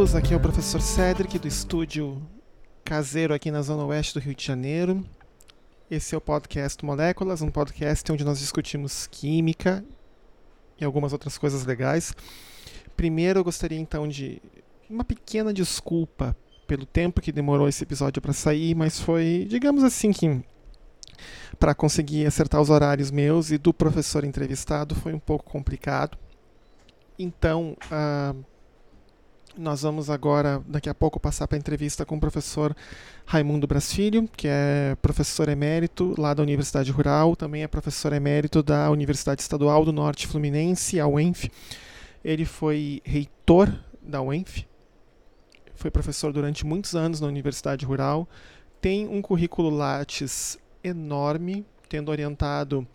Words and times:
todos, 0.00 0.14
aqui 0.14 0.32
é 0.32 0.36
o 0.38 0.40
professor 0.40 0.80
Cedric 0.80 1.38
do 1.38 1.46
estúdio 1.46 2.22
caseiro 2.82 3.34
aqui 3.34 3.50
na 3.50 3.60
zona 3.60 3.84
oeste 3.84 4.14
do 4.14 4.20
Rio 4.20 4.34
de 4.34 4.42
Janeiro. 4.42 5.04
Esse 5.90 6.14
é 6.14 6.18
o 6.18 6.22
podcast 6.22 6.82
Moléculas, 6.82 7.42
um 7.42 7.50
podcast 7.50 8.10
onde 8.10 8.24
nós 8.24 8.38
discutimos 8.38 9.06
química 9.06 9.84
e 10.80 10.86
algumas 10.86 11.12
outras 11.12 11.36
coisas 11.36 11.66
legais. 11.66 12.14
Primeiro 12.96 13.40
eu 13.40 13.44
gostaria 13.44 13.78
então 13.78 14.08
de 14.08 14.40
uma 14.88 15.04
pequena 15.04 15.52
desculpa 15.52 16.34
pelo 16.66 16.86
tempo 16.86 17.20
que 17.20 17.30
demorou 17.30 17.68
esse 17.68 17.82
episódio 17.82 18.22
para 18.22 18.32
sair, 18.32 18.74
mas 18.74 18.98
foi, 18.98 19.46
digamos 19.50 19.84
assim, 19.84 20.12
que 20.12 20.42
para 21.58 21.74
conseguir 21.74 22.24
acertar 22.24 22.58
os 22.58 22.70
horários 22.70 23.10
meus 23.10 23.50
e 23.50 23.58
do 23.58 23.74
professor 23.74 24.24
entrevistado 24.24 24.94
foi 24.94 25.12
um 25.12 25.20
pouco 25.20 25.44
complicado. 25.44 26.16
Então, 27.18 27.76
uh, 27.92 28.49
nós 29.56 29.82
vamos 29.82 30.08
agora, 30.08 30.62
daqui 30.66 30.88
a 30.88 30.94
pouco, 30.94 31.18
passar 31.18 31.46
para 31.48 31.56
a 31.56 31.58
entrevista 31.58 32.04
com 32.04 32.16
o 32.16 32.20
professor 32.20 32.74
Raimundo 33.26 33.66
Brasfilho, 33.66 34.28
que 34.36 34.46
é 34.48 34.96
professor 35.02 35.48
emérito 35.48 36.14
lá 36.18 36.32
da 36.34 36.42
Universidade 36.42 36.90
Rural, 36.90 37.34
também 37.34 37.62
é 37.62 37.68
professor 37.68 38.12
emérito 38.12 38.62
da 38.62 38.90
Universidade 38.90 39.42
Estadual 39.42 39.84
do 39.84 39.92
Norte 39.92 40.26
Fluminense, 40.26 41.00
a 41.00 41.06
UENF. 41.06 41.50
Ele 42.24 42.44
foi 42.44 43.02
reitor 43.04 43.72
da 44.02 44.22
UENF, 44.22 44.66
foi 45.74 45.90
professor 45.90 46.32
durante 46.32 46.64
muitos 46.64 46.94
anos 46.94 47.20
na 47.20 47.26
Universidade 47.26 47.84
Rural, 47.84 48.28
tem 48.80 49.08
um 49.08 49.20
currículo 49.20 49.70
Lattes 49.70 50.58
enorme, 50.82 51.66
tendo 51.88 52.10
orientado 52.10 52.86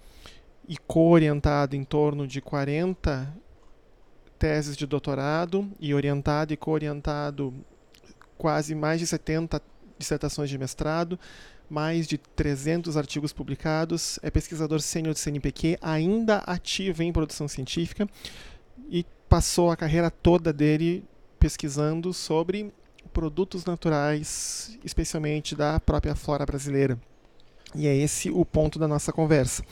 e 0.67 0.77
co-orientado 0.77 1.75
em 1.75 1.83
torno 1.83 2.27
de 2.27 2.41
40 2.41 3.44
teses 4.37 4.75
de 4.75 4.85
doutorado 4.85 5.69
e 5.79 5.93
orientado 5.93 6.53
e 6.53 6.57
co-orientado 6.57 7.53
quase 8.37 8.75
mais 8.75 8.99
de 8.99 9.07
70 9.07 9.61
dissertações 9.97 10.49
de 10.49 10.57
mestrado, 10.57 11.19
mais 11.69 12.07
de 12.07 12.17
300 12.17 12.97
artigos 12.97 13.33
publicados, 13.33 14.19
é 14.21 14.29
pesquisador 14.29 14.81
sênior 14.81 15.13
do 15.13 15.19
CNPq, 15.19 15.77
ainda 15.81 16.37
ativo 16.39 17.01
em 17.01 17.11
produção 17.11 17.47
científica 17.47 18.07
e 18.89 19.05
passou 19.27 19.71
a 19.71 19.77
carreira 19.77 20.11
toda 20.11 20.53
dele 20.53 21.03
pesquisando 21.39 22.13
sobre 22.13 22.71
produtos 23.13 23.65
naturais, 23.65 24.77
especialmente 24.83 25.55
da 25.55 25.79
própria 25.79 26.15
flora 26.15 26.45
brasileira. 26.45 26.99
E 27.73 27.87
é 27.87 27.95
esse 27.95 28.29
o 28.29 28.45
ponto 28.45 28.77
da 28.77 28.87
nossa 28.87 29.11
conversa. 29.11 29.63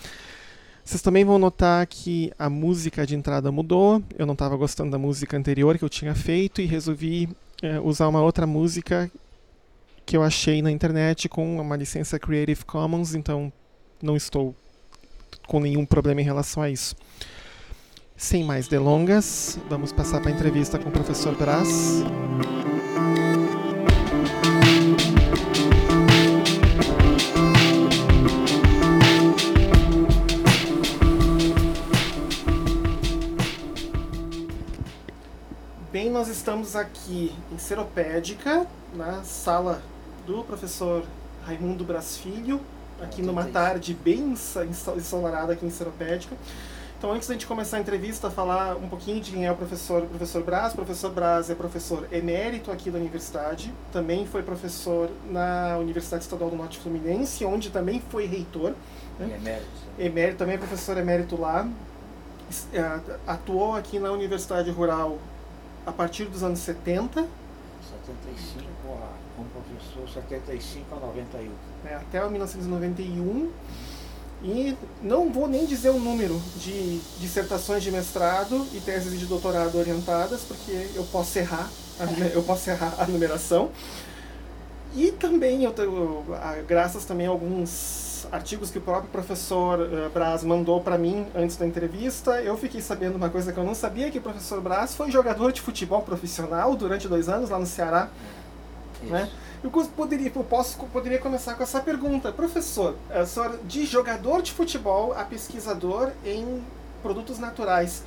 Vocês 0.84 1.02
também 1.02 1.24
vão 1.24 1.40
notar 1.40 1.86
que 1.88 2.32
a 2.38 2.50
música 2.50 3.06
de 3.06 3.16
entrada 3.16 3.52
mudou. 3.52 4.04
Eu 4.18 4.26
não 4.26 4.34
estava 4.34 4.56
gostando 4.58 4.92
da 4.92 4.98
música 4.98 5.38
anterior 5.38 5.78
que 5.78 5.84
eu 5.84 5.90
tinha 5.90 6.14
feito 6.14 6.62
e 6.62 6.66
resolvi 6.66 7.30
é, 7.62 7.80
usar 7.80 8.08
uma 8.10 8.22
outra 8.22 8.46
música 8.46 9.10
que 10.06 10.18
eu 10.18 10.24
achei 10.24 10.62
na 10.62 10.70
internet 10.70 11.30
com 11.30 11.60
uma 11.60 11.78
licença 11.78 12.20
Creative 12.20 12.66
Commons, 12.66 13.16
então 13.16 13.52
não 14.02 14.18
estou 14.18 14.54
com 15.48 15.62
nenhum 15.62 15.86
problema 15.86 16.20
em 16.20 16.26
relação 16.26 16.62
a 16.62 16.70
isso. 16.70 16.96
Sem 18.18 18.44
mais 18.44 18.68
delongas, 18.68 19.58
vamos 19.70 19.92
passar 19.92 20.22
para 20.22 20.30
a 20.30 20.34
entrevista 20.34 20.78
com 20.78 20.90
o 20.90 20.92
professor 20.92 21.36
Brás. 21.36 22.04
Nós 36.24 36.30
estamos 36.30 36.74
aqui 36.74 37.36
em 37.52 37.58
Seropédica, 37.58 38.66
na 38.96 39.24
sala 39.24 39.82
do 40.26 40.42
professor 40.42 41.04
Raimundo 41.46 41.84
Brasfilho, 41.84 42.62
aqui 43.02 43.22
numa 43.22 43.44
tarde 43.44 43.94
bem 43.94 44.34
ensolarada 44.96 45.52
aqui 45.52 45.66
em 45.66 45.70
Seropédica. 45.70 46.34
Então, 46.98 47.12
antes 47.12 47.28
da 47.28 47.34
gente 47.34 47.46
começar 47.46 47.76
a 47.76 47.82
entrevista, 47.82 48.32
falar 48.32 48.78
um 48.78 48.88
pouquinho 48.88 49.20
de 49.20 49.32
quem 49.32 49.46
é 49.46 49.52
o 49.52 49.56
professor, 49.58 50.04
o 50.04 50.08
professor 50.08 50.42
Braz. 50.44 50.72
O 50.72 50.78
professor 50.78 51.12
Braz 51.12 51.50
é 51.50 51.56
professor 51.56 52.08
emérito 52.10 52.72
aqui 52.72 52.90
da 52.90 52.98
universidade, 52.98 53.74
também 53.92 54.26
foi 54.26 54.44
professor 54.44 55.10
na 55.30 55.78
Universidade 55.78 56.24
Estadual 56.24 56.50
do 56.50 56.56
Norte 56.56 56.80
Fluminense, 56.80 57.44
onde 57.44 57.70
também 57.70 58.02
foi 58.10 58.28
reitor. 58.28 58.76
Né? 59.20 59.36
Emérito. 59.36 59.68
Emérito, 60.00 60.38
também 60.38 60.56
é 60.56 60.58
professor 60.58 60.98
emérito 60.98 61.36
lá. 61.38 61.68
É, 62.72 63.00
atuou 63.28 63.76
aqui 63.76 64.00
na 64.00 64.12
Universidade 64.12 64.72
Rural 64.72 65.18
a 65.86 65.92
partir 65.92 66.26
dos 66.26 66.44
anos 66.44 66.60
70. 66.60 67.26
75 68.06 68.74
como 69.36 69.50
professor, 69.50 70.10
75 70.10 70.96
a 70.96 71.00
91. 71.00 71.52
É, 71.86 71.96
até 71.96 72.30
1991. 72.30 73.50
E 74.46 74.76
não 75.02 75.32
vou 75.32 75.48
nem 75.48 75.66
dizer 75.66 75.90
o 75.90 76.00
número 76.00 76.40
de 76.58 77.00
dissertações 77.20 77.82
de 77.82 77.90
mestrado 77.90 78.68
e 78.74 78.82
teses 78.82 79.18
de 79.18 79.26
doutorado 79.26 79.78
orientadas, 79.78 80.42
porque 80.42 80.90
eu 80.94 81.06
posso 81.06 81.40
errar, 81.40 81.70
eu 82.34 82.44
posso 82.44 82.70
errar 82.70 82.94
a 83.00 83.08
numeração. 83.08 83.72
E 84.94 85.12
também, 85.14 85.64
eu, 85.64 85.74
graças 86.68 87.06
também 87.06 87.26
a 87.26 87.30
alguns 87.30 88.13
artigos 88.32 88.70
que 88.70 88.78
o 88.78 88.82
próprio 88.82 89.10
professor 89.10 89.80
uh, 89.80 90.10
Braz 90.10 90.44
mandou 90.44 90.82
para 90.82 90.98
mim 90.98 91.26
antes 91.36 91.58
da 91.58 91.66
entrevista, 91.66 92.42
eu 92.42 92.58
fiquei 92.58 92.82
sabendo 92.82 93.16
uma 93.16 93.30
coisa 93.30 93.52
que 93.52 93.60
eu 93.60 93.64
não 93.64 93.76
sabia, 93.76 94.10
que 94.12 94.18
o 94.18 94.22
professor 94.22 94.62
Braz 94.62 94.96
foi 94.96 95.12
jogador 95.12 95.52
de 95.52 95.62
futebol 95.62 96.02
profissional 96.02 96.76
durante 96.76 97.08
dois 97.08 97.30
anos 97.30 97.50
lá 97.50 97.60
no 97.60 97.66
Ceará. 97.66 98.10
Né? 99.04 99.30
Eu 99.64 99.70
poderia, 99.70 100.32
eu 100.34 100.44
posso, 100.44 100.78
poderia 100.88 101.20
começar 101.20 101.56
com 101.56 101.64
essa 101.64 101.80
pergunta. 101.80 102.32
Professor, 102.32 102.96
a 103.10 103.26
senhora, 103.26 103.58
de 103.64 103.86
jogador 103.86 104.42
de 104.42 104.52
futebol 104.52 105.14
a 105.14 105.24
pesquisador 105.24 106.12
em 106.26 106.62
produtos 107.02 107.40
naturais, 107.40 108.04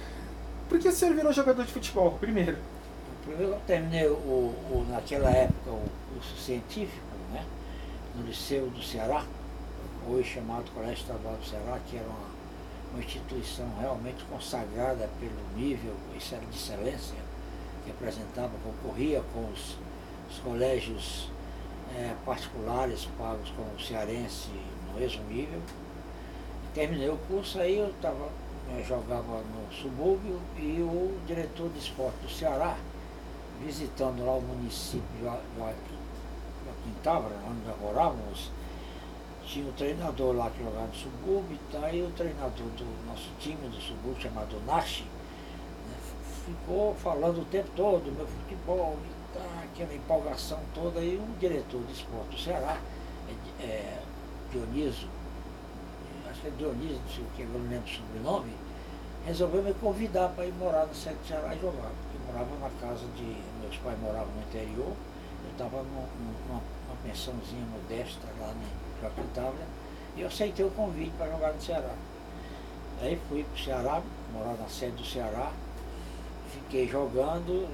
por 0.68 0.78
que 0.78 0.88
o 0.88 0.92
senhor 0.92 1.14
virou 1.14 1.32
jogador 1.32 1.64
de 1.64 1.72
futebol, 1.72 2.12
primeiro? 2.20 2.58
Primeiro 3.24 3.52
eu 3.52 3.60
terminei 3.66 4.06
o, 4.06 4.12
o 4.12 4.86
naquela 4.90 5.30
época 5.30 5.70
o 5.70 5.82
curso 6.12 6.36
científico, 6.36 7.04
né, 7.32 7.44
no 8.14 8.26
Liceu 8.26 8.66
do 8.68 8.82
Ceará, 8.82 9.24
hoje 10.08 10.34
chamado 10.34 10.70
Colégio 10.72 11.02
Estadual 11.02 11.34
do 11.34 11.44
Ceará, 11.44 11.78
que 11.86 11.96
era 11.96 12.06
uma, 12.06 12.28
uma 12.92 13.02
instituição 13.02 13.66
realmente 13.80 14.24
consagrada 14.24 15.08
pelo 15.18 15.34
nível 15.56 15.94
de 16.12 16.18
excelência 16.18 17.16
que 17.84 17.90
apresentava, 17.90 18.50
concorria 18.64 19.22
com 19.32 19.50
os, 19.50 19.76
os 20.30 20.38
colégios 20.38 21.28
é, 21.96 22.14
particulares 22.24 23.08
pagos 23.18 23.50
com 23.50 23.62
o 23.62 23.80
cearense 23.80 24.50
no 24.88 24.98
mesmo 24.98 25.24
nível. 25.24 25.60
Terminei 26.74 27.08
o 27.08 27.16
curso, 27.28 27.58
aí 27.58 27.78
eu 27.78 27.92
tava, 28.02 28.28
eu 28.76 28.84
jogava 28.84 29.40
no 29.42 29.72
subúrbio 29.72 30.40
e 30.58 30.80
o 30.82 31.18
diretor 31.26 31.70
de 31.70 31.78
esporte 31.78 32.16
do 32.22 32.28
Ceará, 32.28 32.76
visitando 33.64 34.24
lá 34.24 34.32
o 34.34 34.42
município 34.42 35.02
de 35.16 35.24
Joaquim 35.24 36.92
Távora, 37.02 37.34
onde 37.48 37.66
nós 37.66 37.80
morávamos, 37.80 38.50
tinha 39.46 39.68
um 39.68 39.72
treinador 39.72 40.34
lá 40.34 40.50
que 40.50 40.62
jogava 40.62 40.86
no 40.88 40.94
subúrbio 40.94 41.56
e 41.56 41.72
tal, 41.72 41.94
e 41.94 42.02
o 42.02 42.10
treinador 42.10 42.66
do 42.76 43.06
nosso 43.06 43.30
time 43.38 43.68
do 43.68 43.80
subúrbio, 43.80 44.20
chamado 44.20 44.60
Nashi, 44.66 45.04
né, 45.04 45.96
ficou 46.44 46.94
falando 46.96 47.42
o 47.42 47.44
tempo 47.44 47.70
todo 47.76 48.04
do 48.04 48.12
meu 48.12 48.26
futebol 48.26 48.98
e 49.04 49.38
tal, 49.38 49.46
aquela 49.64 49.94
empolgação 49.94 50.58
toda, 50.74 51.00
e 51.00 51.16
o 51.16 51.38
diretor 51.38 51.80
de 51.84 51.92
esporte 51.92 52.30
do 52.30 52.38
Ceará, 52.38 52.78
é, 53.60 53.62
é, 53.62 54.02
Dionísio, 54.50 55.08
acho 56.28 56.40
que 56.40 56.48
é 56.48 56.50
Dionísio, 56.58 56.98
não 56.98 57.14
sei 57.14 57.24
o 57.24 57.28
que, 57.36 57.42
eu 57.42 57.48
não 57.48 57.70
lembro 57.70 57.86
o 57.86 57.94
sobrenome, 57.94 58.52
resolveu 59.24 59.62
me 59.62 59.74
convidar 59.74 60.28
para 60.30 60.44
ir 60.46 60.52
morar 60.54 60.86
no 60.86 60.94
centro 60.94 61.18
do 61.18 61.26
Ceará 61.26 61.54
e 61.54 61.60
jogar. 61.60 61.90
Eu 62.14 62.32
morava 62.32 62.50
na 62.60 62.70
casa 62.80 63.04
de. 63.16 63.56
Meus 63.60 63.76
pais 63.78 63.98
moravam 64.00 64.32
no 64.32 64.42
interior, 64.42 64.92
eu 65.44 65.50
estava 65.50 65.82
numa, 65.82 66.06
numa 66.46 66.62
pensãozinha 67.02 67.66
modesta 67.72 68.28
lá 68.40 68.48
né, 68.48 68.68
Joaquim 69.00 69.26
Távora, 69.34 69.66
e 70.16 70.20
eu 70.22 70.28
aceitei 70.28 70.64
o 70.64 70.70
convite 70.70 71.12
para 71.18 71.30
jogar 71.30 71.52
no 71.52 71.60
Ceará. 71.60 71.94
Aí 73.00 73.20
fui 73.28 73.44
para 73.44 73.54
o 73.54 73.64
Ceará, 73.64 74.02
morar 74.32 74.54
na 74.54 74.68
sede 74.68 74.96
do 74.96 75.04
Ceará, 75.04 75.52
fiquei 76.52 76.88
jogando, 76.88 77.68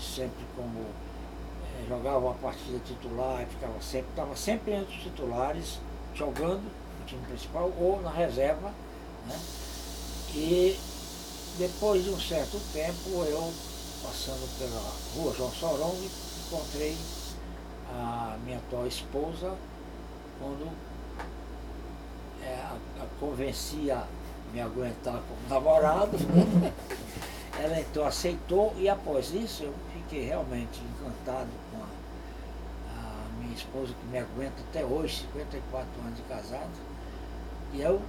sempre 0.00 0.44
como 0.56 0.80
eh, 0.80 1.84
jogava 1.88 2.18
uma 2.18 2.34
partida 2.34 2.78
titular, 2.84 3.44
ficava 3.46 3.80
sempre, 3.80 4.10
estava 4.10 4.36
sempre 4.36 4.72
entre 4.72 4.96
os 4.96 5.02
titulares, 5.02 5.78
jogando 6.14 6.62
no 6.62 7.06
time 7.06 7.22
principal 7.26 7.70
ou 7.78 8.00
na 8.00 8.10
reserva. 8.10 8.72
Né? 9.26 9.38
E 10.34 10.78
depois 11.58 12.02
de 12.04 12.10
um 12.10 12.18
certo 12.18 12.58
tempo, 12.72 13.24
eu 13.24 13.52
passando 14.02 14.46
pela 14.58 14.82
rua 15.14 15.34
João 15.34 15.52
Sorongo, 15.52 16.10
encontrei 16.46 16.96
a 17.90 18.36
minha 18.44 18.58
atual 18.58 18.86
esposa, 18.86 19.54
quando 20.38 20.70
é, 22.42 22.54
a, 22.54 22.76
a 23.02 23.06
convenci 23.18 23.90
a 23.90 24.04
me 24.52 24.60
aguentar 24.60 25.20
como 25.28 25.48
namorado, 25.48 26.16
ela 27.58 27.80
então 27.80 28.06
aceitou 28.06 28.74
e 28.76 28.88
após 28.88 29.32
isso 29.32 29.64
eu 29.64 29.74
fiquei 29.92 30.26
realmente 30.26 30.80
encantado 30.80 31.48
com 31.70 31.78
a, 31.78 31.86
a 32.96 33.40
minha 33.40 33.54
esposa 33.54 33.92
que 33.92 34.06
me 34.06 34.18
aguenta 34.18 34.54
até 34.70 34.84
hoje, 34.84 35.22
54 35.32 35.88
anos 36.02 36.16
de 36.16 36.22
casado. 36.22 36.70
E 37.72 37.80
eu 37.80 38.00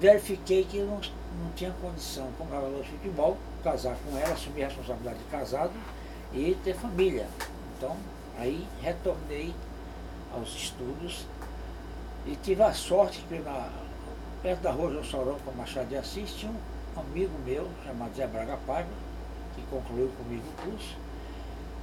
verifiquei 0.00 0.64
que 0.64 0.78
eu 0.78 0.86
não, 0.86 0.96
não 0.96 1.52
tinha 1.54 1.72
condição, 1.80 2.28
como 2.36 2.50
jogador 2.50 2.82
de 2.82 2.88
futebol, 2.88 3.36
casar 3.62 3.96
com 4.04 4.16
ela, 4.16 4.32
assumir 4.32 4.64
a 4.64 4.68
responsabilidade 4.68 5.18
de 5.18 5.24
casado 5.24 5.72
e 6.32 6.56
ter 6.64 6.74
família. 6.74 7.28
Então, 7.76 7.96
aí 8.38 8.66
retornei 8.80 9.54
aos 10.32 10.54
estudos 10.54 11.26
e 12.26 12.36
tive 12.36 12.62
a 12.62 12.72
sorte 12.72 13.24
que 13.28 13.38
na, 13.38 13.68
perto 14.42 14.60
da 14.60 14.70
rua 14.70 14.90
João 14.90 15.04
Sorão, 15.04 15.36
com 15.44 15.52
Machado 15.52 15.88
de 15.88 15.96
Assis, 15.96 16.32
tinha 16.32 16.52
um 16.52 17.00
amigo 17.00 17.32
meu, 17.44 17.68
chamado 17.84 18.14
Zé 18.14 18.26
Braga 18.26 18.58
Paiva, 18.66 18.88
que 19.54 19.62
concluiu 19.70 20.10
comigo 20.16 20.44
o 20.46 20.70
curso, 20.70 20.96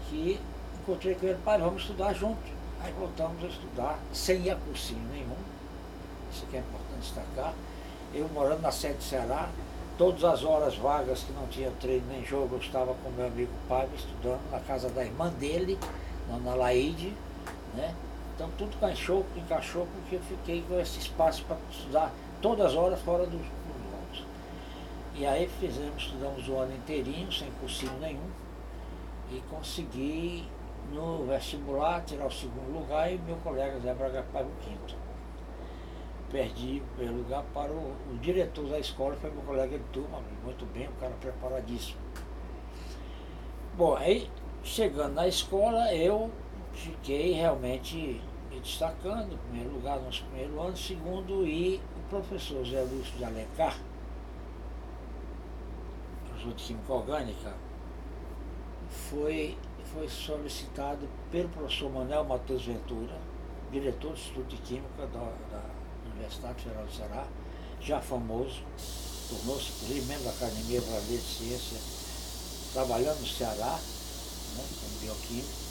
que 0.10 0.40
encontrei 0.82 1.16
com 1.16 1.26
ele, 1.26 1.40
pai, 1.44 1.60
vamos 1.60 1.82
estudar 1.82 2.14
junto. 2.14 2.58
Aí 2.82 2.94
voltamos 2.94 3.44
a 3.44 3.48
estudar, 3.48 4.00
sem 4.14 4.44
ir 4.44 4.52
a 4.52 4.56
cursinho 4.56 5.02
nenhum, 5.12 5.36
isso 6.32 6.46
aqui 6.46 6.58
é 6.58 6.60
importante 6.60 7.02
destacar. 7.02 7.54
Eu 8.14 8.28
morando 8.30 8.62
na 8.62 8.72
sede 8.72 8.98
do 8.98 9.04
Ceará, 9.04 9.50
todas 9.98 10.24
as 10.24 10.44
horas 10.44 10.76
vagas 10.78 11.24
que 11.24 11.34
não 11.34 11.48
tinha 11.48 11.72
treino 11.82 12.06
nem 12.08 12.24
jogo, 12.24 12.56
eu 12.56 12.60
estava 12.60 12.94
com 12.94 13.10
meu 13.10 13.26
amigo 13.26 13.52
Paiva 13.68 13.94
estudando 13.96 14.52
na 14.52 14.60
casa 14.60 14.90
da 14.90 15.04
irmã 15.04 15.30
dele, 15.30 15.78
na 16.44 16.54
Laide, 16.54 17.14
né? 17.74 17.96
Então 18.38 18.52
tudo 18.56 18.76
encaixou, 18.76 19.26
encaixou 19.36 19.88
porque 19.88 20.18
eu 20.18 20.22
fiquei 20.22 20.64
com 20.70 20.80
esse 20.80 21.00
espaço 21.00 21.44
para 21.46 21.58
estudar 21.72 22.14
todas 22.40 22.68
as 22.68 22.76
horas 22.76 23.02
fora 23.02 23.26
dos, 23.26 23.42
dos 23.42 24.26
E 25.16 25.26
aí 25.26 25.50
fizemos, 25.60 26.04
estudamos 26.04 26.48
o 26.48 26.56
ano 26.56 26.76
inteirinho, 26.76 27.32
sem 27.32 27.50
cursinho 27.60 27.98
nenhum, 28.00 28.30
e 29.32 29.42
consegui 29.50 30.48
no 30.94 31.26
vestibular 31.26 32.06
tirar 32.06 32.28
o 32.28 32.32
segundo 32.32 32.72
lugar 32.72 33.12
e 33.12 33.18
meu 33.18 33.38
colega 33.38 33.80
Zé 33.80 33.92
Braga 33.96 34.24
para 34.32 34.46
o 34.46 34.52
quinto. 34.64 34.96
Perdi 36.30 36.84
o 36.86 36.96
primeiro 36.96 37.18
lugar 37.24 37.44
para 37.56 37.72
o, 37.72 37.96
o 38.12 38.18
diretor 38.22 38.70
da 38.70 38.78
escola, 38.78 39.16
foi 39.16 39.32
meu 39.32 39.42
colega 39.42 39.80
de 39.80 39.84
turma, 39.86 40.22
muito 40.44 40.64
bem, 40.68 40.88
um 40.88 41.00
cara 41.00 41.16
preparadíssimo. 41.20 41.98
Bom, 43.76 43.96
aí 43.96 44.30
chegando 44.64 45.16
na 45.16 45.28
escola 45.28 45.92
eu 45.92 46.30
fiquei 46.78 47.32
realmente 47.32 48.22
me 48.58 48.60
destacando, 48.60 49.34
em 49.34 49.38
primeiro 49.38 49.74
lugar 49.74 50.00
no 50.00 50.10
primeiro 50.10 50.60
ano, 50.60 50.76
segundo, 50.76 51.46
e 51.46 51.78
o 51.96 52.10
professor 52.10 52.66
Zé 52.66 52.82
Lúcio 52.82 53.18
de 53.18 53.24
Alencar, 53.24 53.78
professor 56.28 56.54
de 56.54 56.64
Química 56.64 56.94
Orgânica, 56.94 57.54
foi, 58.90 59.58
foi 59.94 60.10
solicitado 60.10 61.08
pelo 61.32 61.50
professor 61.50 61.92
Manuel 61.92 62.24
Matheus 62.24 62.66
Ventura, 62.66 63.18
diretor 63.72 64.12
do 64.12 64.18
Instituto 64.18 64.48
de 64.48 64.58
Química 64.58 65.08
da, 65.08 65.34
da 65.52 65.64
Universidade 66.14 66.64
Federal 66.64 66.86
do 66.86 66.92
Ceará, 66.92 67.28
já 67.80 68.02
famoso, 68.02 68.64
tornou-se 69.30 69.94
membro 70.02 70.24
da 70.24 70.32
Academia 70.32 70.82
Brasileira 70.82 71.24
de 71.24 71.30
Ciência, 71.30 71.78
trabalhando 72.74 73.20
no 73.20 73.28
Ceará, 73.28 73.80
né, 74.56 74.64
como 74.82 75.00
bioquímico, 75.02 75.67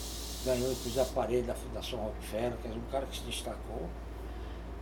ganhou 0.46 0.70
inclusive 0.70 1.00
aparelho 1.00 1.44
da 1.44 1.54
Fundação 1.54 1.98
Rockefeller, 1.98 2.56
que 2.62 2.68
é 2.68 2.70
um 2.70 2.90
cara 2.92 3.04
que 3.06 3.18
se 3.18 3.24
destacou, 3.24 3.88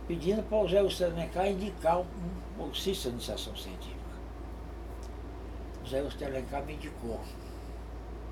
pedindo 0.07 0.43
para 0.43 0.59
o 0.59 0.69
Zé 0.69 0.77
Augusto 0.77 1.03
Alencar 1.03 1.47
indicar 1.47 1.99
um 1.99 2.05
bolsista 2.55 3.09
de 3.09 3.15
iniciação 3.15 3.55
científica. 3.57 3.95
O 5.83 5.87
Zé 5.87 5.99
Augusto 5.99 6.23
Alencar 6.23 6.63
me 6.63 6.75
indicou 6.75 7.19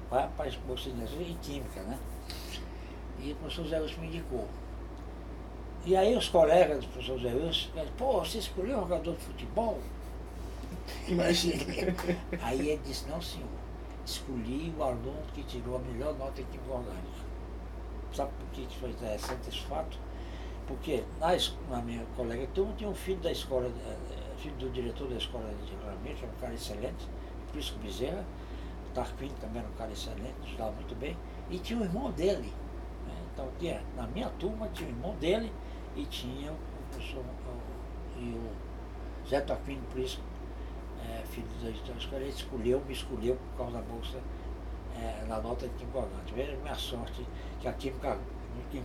para, 0.09 0.27
para 0.27 0.51
bolsista 0.67 0.91
de 0.91 0.97
iniciação 0.99 1.27
em 1.27 1.37
química, 1.41 1.81
né? 1.81 1.97
E 3.19 3.31
o 3.31 3.35
professor 3.37 3.67
Zé 3.67 3.77
Augusto 3.77 3.99
me 3.99 4.07
indicou. 4.07 4.47
E 5.85 5.97
aí 5.97 6.15
os 6.15 6.29
colegas 6.29 6.85
do 6.85 6.87
professor 6.91 7.19
Zé 7.19 7.31
Augusto, 7.31 7.71
pô, 7.97 8.19
você 8.19 8.37
escolheu 8.37 8.77
um 8.77 8.81
jogador 8.81 9.15
de 9.15 9.21
futebol? 9.21 9.79
Imagina. 11.07 11.63
aí 12.41 12.59
ele 12.59 12.81
disse, 12.85 13.09
não 13.09 13.21
senhor, 13.21 13.47
escolhi 14.05 14.73
o 14.77 14.83
aluno 14.83 15.23
que 15.33 15.43
tirou 15.43 15.77
a 15.77 15.79
melhor 15.79 16.13
nota 16.15 16.41
em 16.41 16.45
química 16.45 16.71
orgânica. 16.71 17.12
Sabe 18.13 18.31
por 18.39 18.47
que 18.49 18.67
foi 18.77 18.91
interessante 18.91 19.49
esse 19.49 19.61
fato? 19.61 19.97
Porque 20.67 21.03
na, 21.19 21.29
na 21.69 21.81
minha 21.81 22.05
colega 22.15 22.47
turma 22.53 22.73
tinha 22.77 22.89
um 22.89 22.95
filho 22.95 23.19
da 23.19 23.31
escola, 23.31 23.65
eh, 23.65 23.97
eh, 24.11 24.37
filho 24.37 24.55
do 24.55 24.69
diretor 24.69 25.07
da 25.07 25.15
escola 25.15 25.49
de 25.65 25.71
regulamento, 25.71 26.25
um 26.25 26.39
cara 26.39 26.53
excelente, 26.53 27.07
Prisco 27.51 27.77
Bezerra, 27.79 28.23
o 28.89 28.93
Tarquino 28.93 29.33
também 29.41 29.61
era 29.61 29.69
um 29.69 29.73
cara 29.73 29.91
excelente, 29.91 30.35
estudava 30.45 30.71
muito 30.71 30.95
bem, 30.95 31.17
e 31.49 31.59
tinha 31.59 31.79
o 31.79 31.83
irmão 31.83 32.11
dele. 32.11 32.53
Né? 33.07 33.15
Então 33.33 33.49
tinha, 33.59 33.81
na 33.95 34.07
minha 34.07 34.29
turma 34.39 34.69
tinha 34.73 34.89
o 34.89 34.91
irmão 34.91 35.15
dele 35.15 35.51
e 35.95 36.05
tinha 36.05 36.51
o 36.51 36.57
professor 36.91 37.23
o, 37.23 38.19
e 38.19 38.33
o 38.33 39.27
Zé 39.27 39.41
Tarquino 39.41 39.81
Prisco 39.91 40.21
é, 41.09 41.23
filho 41.25 41.47
da 41.61 41.69
escola, 41.69 42.21
ele 42.21 42.29
escolheu, 42.29 42.81
me 42.85 42.93
escolheu 42.93 43.35
por 43.35 43.57
causa 43.57 43.73
da 43.73 43.81
bolsa 43.81 44.19
é, 44.95 45.25
na 45.27 45.39
nota 45.39 45.67
de 45.67 45.85
orgânica. 45.85 46.33
Veja 46.35 46.53
a 46.53 46.57
minha 46.57 46.75
sorte 46.75 47.25
que 47.59 47.67
a 47.67 47.73
química, 47.73 48.17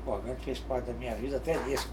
orgânica 0.07 0.43
fez 0.43 0.59
parte 0.61 0.87
da 0.87 0.93
minha 0.93 1.15
vida 1.15 1.37
até 1.37 1.57
nisso. 1.65 1.93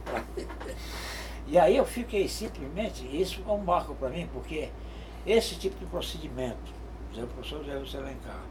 e 1.48 1.57
aí 1.57 1.77
eu 1.77 1.86
fiquei 1.86 2.27
simplesmente, 2.27 3.05
isso 3.05 3.43
é 3.48 3.51
um 3.51 3.57
marco 3.57 3.95
para 3.95 4.10
mim, 4.10 4.27
porque 4.31 4.69
esse 5.25 5.55
tipo 5.55 5.77
de 5.79 5.86
procedimento, 5.86 6.74
o 7.17 7.27
professor 7.27 7.63
Zé 7.63 7.77
Wilson 7.77 7.98
Alencar, 8.00 8.43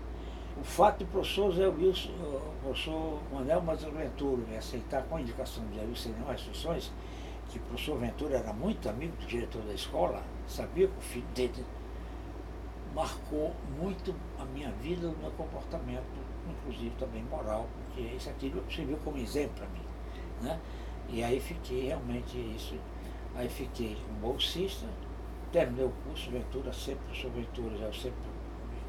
o 0.61 0.65
fato 0.65 0.99
do 0.99 1.07
professor 1.07 1.53
Zé 1.53 1.67
Wilson, 1.67 2.11
o 2.11 2.55
professor 2.63 3.21
Manuel 3.33 3.61
Matos 3.61 3.85
Ventura 3.85 4.43
me 4.49 4.57
aceitar 4.57 5.03
com 5.05 5.17
a 5.17 5.21
indicação 5.21 5.65
de 5.67 5.77
Zé 5.77 5.85
Wilson 5.85 6.11
em 6.11 6.31
restrições, 6.31 6.93
que 7.51 7.59
o 7.59 7.63
professor 7.63 7.99
Ventura 7.99 8.39
era 8.39 8.53
muito 8.53 8.89
amigo 8.89 9.17
do 9.17 9.27
diretor 9.27 9.63
da 9.63 9.75
escola, 9.75 10.23
sabia 10.47 10.89
que 10.89 10.99
o 10.99 11.01
filho 11.01 11.27
dele 11.35 11.65
marcou 12.95 13.53
muito 13.77 14.15
a 14.39 14.45
minha 14.45 14.71
vida, 14.71 15.09
o 15.09 15.17
meu 15.19 15.31
comportamento, 15.33 16.05
inclusive 16.49 16.95
também 16.97 17.25
moral, 17.25 17.67
porque 17.75 18.03
isso 18.03 18.31
aqui 18.31 18.55
serviu 18.71 18.97
como 19.05 19.19
exemplo 19.19 19.55
para 19.57 19.69
mim. 19.69 19.83
Né? 20.41 20.61
E 21.09 21.23
aí 21.23 21.41
fiquei 21.41 21.89
realmente 21.89 22.39
isso. 22.39 22.79
Aí 23.35 23.49
fiquei 23.49 23.97
um 24.09 24.15
bolsista, 24.21 24.87
terminei 25.51 25.85
o 25.85 25.93
curso, 26.07 26.31
Ventura, 26.31 26.73
sempre, 26.73 27.05
professor 27.07 27.31
Ventura, 27.33 27.77
já 27.77 27.93
sempre 27.93 28.23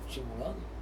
estimulando. 0.07 0.75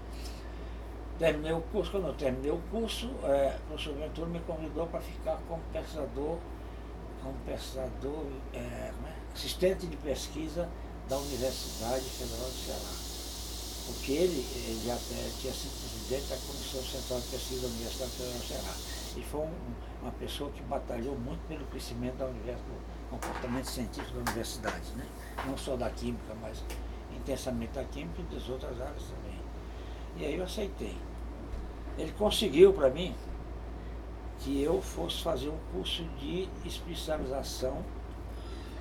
Terminei 1.18 1.54
o 1.54 1.62
curso, 1.62 1.92
quando 1.92 2.08
eu 2.08 2.14
terminei 2.14 2.52
o 2.52 2.60
curso, 2.70 3.10
é, 3.24 3.58
o 3.58 3.68
professor 3.68 3.96
Ventura 3.96 4.28
me 4.28 4.40
convidou 4.42 4.88
para 4.88 5.00
ficar 5.00 5.40
como 5.48 5.62
pesquisador, 5.72 6.40
como 7.22 7.36
pesquisador, 7.46 8.26
é, 8.54 8.58
é, 8.58 8.94
assistente 9.34 9.88
de 9.88 9.96
pesquisa 9.96 10.70
da 11.08 11.18
Universidade 11.18 12.04
Federal 12.04 12.46
do 12.46 12.52
Ceará 12.52 13.03
porque 13.86 14.12
ele, 14.14 14.46
ele 14.68 14.80
tinha 15.40 15.54
sido 15.54 15.72
presidente 15.80 16.30
da 16.30 16.38
Comissão 16.38 16.82
Central 16.82 17.20
de 17.20 17.28
Pesquisa 17.28 17.62
da 17.62 17.68
Universidade 17.68 18.12
Federal 18.12 18.40
do 18.40 18.46
Ceará. 18.46 18.74
E 19.16 19.22
foi 19.22 19.42
um, 19.42 19.54
uma 20.02 20.12
pessoa 20.12 20.50
que 20.52 20.62
batalhou 20.64 21.18
muito 21.18 21.40
pelo 21.48 21.66
crescimento 21.66 22.16
da 22.16 22.26
universidade, 22.26 22.62
do 22.64 23.10
comportamento 23.10 23.66
científico 23.66 24.14
da 24.14 24.22
universidade, 24.22 24.92
né? 24.96 25.06
não 25.46 25.58
só 25.58 25.76
da 25.76 25.90
química, 25.90 26.34
mas 26.42 26.64
intensamente 27.16 27.74
da 27.74 27.84
química 27.84 28.22
e 28.22 28.36
das 28.36 28.50
outras 28.50 28.80
áreas 28.80 29.04
também. 29.04 29.40
E 30.18 30.26
aí 30.26 30.36
eu 30.36 30.44
aceitei. 30.44 30.96
Ele 31.98 32.12
conseguiu 32.14 32.74
para 32.74 32.90
mim 32.90 33.14
que 34.40 34.62
eu 34.62 34.82
fosse 34.82 35.22
fazer 35.22 35.50
um 35.50 35.60
curso 35.72 36.04
de 36.20 36.50
especialização 36.66 37.84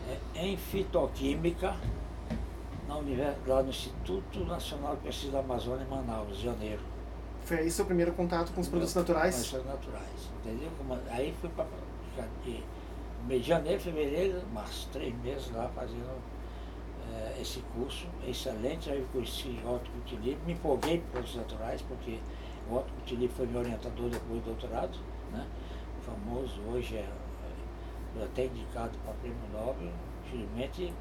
é, 0.08 0.44
em 0.44 0.56
fitoquímica 0.56 1.76
na 2.88 2.94
lá 3.46 3.62
no 3.62 3.70
Instituto 3.70 4.44
Nacional 4.44 4.96
de 4.96 5.02
Pesquisa 5.02 5.32
da 5.32 5.38
Amazônia, 5.40 5.84
em 5.84 5.88
Manaus, 5.88 6.38
janeiro. 6.38 6.80
Foi 7.44 7.58
aí 7.58 7.70
seu 7.70 7.84
primeiro 7.84 8.12
contato 8.12 8.52
com 8.52 8.60
os 8.60 8.68
produtos 8.68 8.94
naturais? 8.94 9.34
Com 9.34 9.40
os 9.40 9.48
produtos 9.48 9.74
naturais, 9.74 10.28
entendeu? 10.40 10.70
Aí 11.10 11.34
fui 11.40 11.50
para 11.50 11.66
de 13.28 13.42
janeiro, 13.42 13.80
fevereiro, 13.80 14.42
março, 14.52 14.88
três 14.92 15.14
meses 15.22 15.50
lá 15.52 15.68
fazendo 15.74 16.20
é, 17.12 17.40
esse 17.40 17.60
curso 17.74 18.06
excelente. 18.26 18.90
Aí 18.90 18.98
eu 18.98 19.06
conheci 19.12 19.58
Otto 19.64 19.90
Coutillier, 19.90 20.36
me 20.46 20.52
empolguei 20.52 20.98
por 20.98 21.12
produtos 21.12 21.36
naturais, 21.36 21.82
porque 21.82 22.18
o 22.70 22.76
Otto 22.76 22.92
Coutillier 22.94 23.30
foi 23.30 23.46
meu 23.46 23.60
orientador 23.60 24.10
depois 24.10 24.40
do 24.42 24.46
doutorado, 24.46 24.98
né? 25.32 25.46
famoso, 26.02 26.60
hoje 26.72 26.96
é, 26.96 27.08
é 28.18 28.24
até 28.24 28.46
indicado 28.46 28.98
para 29.04 29.14
prêmio 29.14 29.38
Nobel, 29.52 29.92
infelizmente 30.26 30.92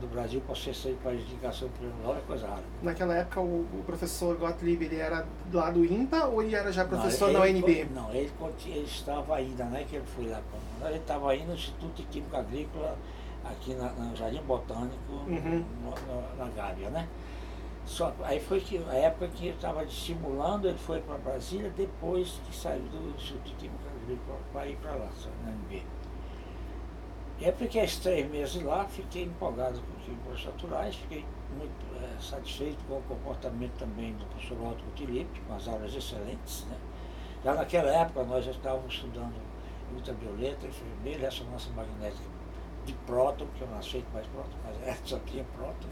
Do 0.00 0.06
Brasil 0.08 0.40
para 0.46 0.54
ser 0.54 0.96
para 1.02 1.14
indicação 1.14 1.68
preliminar 1.70 2.18
é 2.18 2.20
coisa 2.26 2.46
rara. 2.46 2.62
Naquela 2.82 3.14
época 3.14 3.40
o, 3.40 3.60
o, 3.60 3.82
professor 3.84 4.36
Gottlieb 4.36 4.84
ele 4.84 4.96
era 4.96 5.26
lá 5.52 5.70
do 5.70 5.84
INPA 5.84 6.26
ou 6.26 6.42
ele 6.42 6.54
era 6.54 6.70
já 6.70 6.84
professor 6.84 7.32
não, 7.32 7.44
ele, 7.44 7.60
na 7.60 7.66
UNB? 7.66 7.88
Não, 7.94 8.10
ele, 8.10 8.30
ele 8.66 8.84
estava 8.84 9.36
ainda, 9.36 9.64
não 9.64 9.76
é 9.76 9.84
que 9.84 9.96
ele 9.96 10.04
foi 10.06 10.26
lá 10.26 10.40
para 10.50 10.88
ele 10.90 10.98
estava 10.98 11.30
ainda 11.30 11.46
no 11.46 11.54
Instituto 11.54 11.96
de 11.96 12.02
Química 12.04 12.38
Agrícola, 12.38 12.96
aqui 13.44 13.74
na, 13.74 13.90
no 13.90 14.14
Jardim 14.14 14.42
Botânico, 14.42 15.12
uhum. 15.12 15.64
no, 15.82 15.90
no, 15.90 16.36
na 16.36 16.48
Gávea, 16.54 16.90
né? 16.90 17.08
Só, 17.86 18.12
aí 18.24 18.40
foi 18.40 18.60
que, 18.60 18.78
a 18.88 18.94
época 18.94 19.28
que 19.28 19.46
eu 19.46 19.54
estava 19.54 19.84
estimulando, 19.84 20.68
ele 20.68 20.78
foi 20.78 21.00
para 21.00 21.16
Brasília 21.18 21.70
depois 21.76 22.40
que 22.44 22.54
saiu 22.54 22.82
do 22.82 23.14
Instituto 23.16 23.44
de 23.44 23.54
Química 23.54 23.84
Agrícola 24.02 24.38
para 24.52 24.66
ir 24.66 24.76
para 24.76 24.92
lá, 24.92 25.08
na 25.44 25.52
MB. 25.52 25.82
É 27.40 27.52
porque 27.52 27.78
esses 27.78 27.98
três 27.98 28.28
meses 28.30 28.62
lá, 28.62 28.86
fiquei 28.86 29.24
empolgado 29.24 29.78
com 29.80 29.98
os 29.98 30.04
químicos 30.04 30.44
naturais, 30.46 30.96
fiquei 30.96 31.24
muito 31.56 31.86
é, 32.02 32.20
satisfeito 32.20 32.82
com 32.88 32.96
o 32.96 33.02
comportamento 33.02 33.72
também 33.78 34.14
do 34.14 34.24
professor 34.26 34.58
Otto 34.62 34.82
Gutilipe, 34.84 35.40
com 35.40 35.54
as 35.54 35.68
aulas 35.68 35.94
excelentes. 35.94 36.64
Né? 36.64 36.76
Já 37.44 37.54
naquela 37.54 37.90
época 37.90 38.24
nós 38.24 38.44
já 38.44 38.52
estávamos 38.52 38.94
estudando 38.94 39.34
ultravioleta, 39.94 40.66
infravermelho, 40.66 41.20
ressonância 41.20 41.70
magnética 41.74 42.24
de 42.86 42.92
próton, 43.04 43.46
porque 43.46 43.64
eu 43.64 43.68
não 43.68 43.78
aceito 43.78 44.06
mais 44.14 44.26
próton, 44.28 44.56
mas 44.64 44.80
é, 44.88 44.96
só 45.04 45.18
tinha 45.20 45.44
próton, 45.56 45.88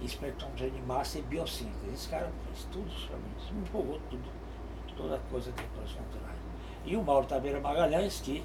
e 0.00 0.06
espectrometria 0.06 0.70
de 0.70 0.80
massa 0.82 1.18
e 1.18 1.22
biossíntese. 1.22 1.92
Esse 1.92 2.08
cara 2.08 2.30
fez 2.46 2.68
tudo 2.70 2.88
para 3.08 3.16
mim, 3.16 3.34
me 3.52 3.62
empolgou 3.62 4.00
tudo, 4.08 4.30
toda 4.96 5.18
coisa 5.28 5.50
de 5.50 5.60
recursos 5.60 5.96
naturais. 5.96 6.38
E 6.84 6.96
o 6.96 7.02
Mauro 7.02 7.26
Taveira 7.26 7.60
Magalhães, 7.60 8.20
que 8.20 8.44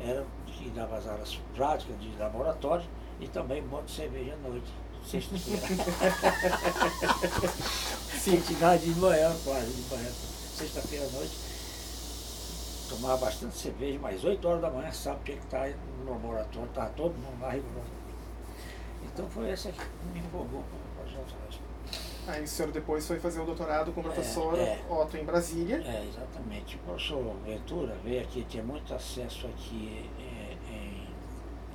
era 0.00 0.24
que 0.46 0.70
dava 0.70 0.96
as 0.96 1.06
aulas 1.06 1.38
práticas 1.54 2.00
de 2.00 2.16
laboratório 2.16 2.84
e 3.20 3.28
também 3.28 3.62
um 3.62 3.68
monte 3.68 3.86
de 3.86 3.92
cerveja 3.92 4.34
à 4.34 4.48
noite, 4.48 4.72
sexta-feira. 5.04 5.62
Sim, 8.18 8.40
de 8.40 8.54
manhã, 9.00 9.34
quase, 9.44 9.72
de 9.72 9.94
manhã, 9.94 10.10
sexta-feira 10.56 11.06
à 11.06 11.10
noite 11.10 11.54
tomava 12.88 13.26
bastante 13.26 13.56
cerveja, 13.56 13.98
mas 14.00 14.24
8 14.24 14.46
horas 14.46 14.60
da 14.60 14.70
manhã, 14.70 14.92
sabe 14.92 15.20
o 15.20 15.22
que 15.24 15.32
está 15.32 15.68
no 16.04 16.10
laboratório, 16.10 16.68
estava 16.68 16.90
todo 16.90 17.14
mundo 17.14 17.40
lá 17.40 17.50
regulando. 17.50 18.04
Então 19.02 19.28
foi 19.28 19.50
essa 19.50 19.70
que 19.70 19.84
me 20.12 20.20
empolgou 20.20 20.62
para 20.96 21.06
os 21.06 21.16
outros. 21.16 21.63
Aí 22.26 22.42
o 22.42 22.48
senhor 22.48 22.72
depois 22.72 23.06
foi 23.06 23.20
fazer 23.20 23.40
o 23.40 23.44
doutorado 23.44 23.92
com 23.92 24.00
o 24.00 24.02
professor 24.02 24.58
é, 24.58 24.62
é, 24.62 24.84
Otto 24.88 25.16
em 25.16 25.24
Brasília. 25.24 25.76
É, 25.84 26.06
exatamente. 26.08 26.76
O 26.76 26.78
professor 26.80 27.36
Ventura 27.44 27.94
veio 28.02 28.22
aqui, 28.22 28.44
tinha 28.48 28.62
muito 28.62 28.94
acesso 28.94 29.46
aqui 29.46 30.10
é, 30.18 30.56
em, 30.72 31.06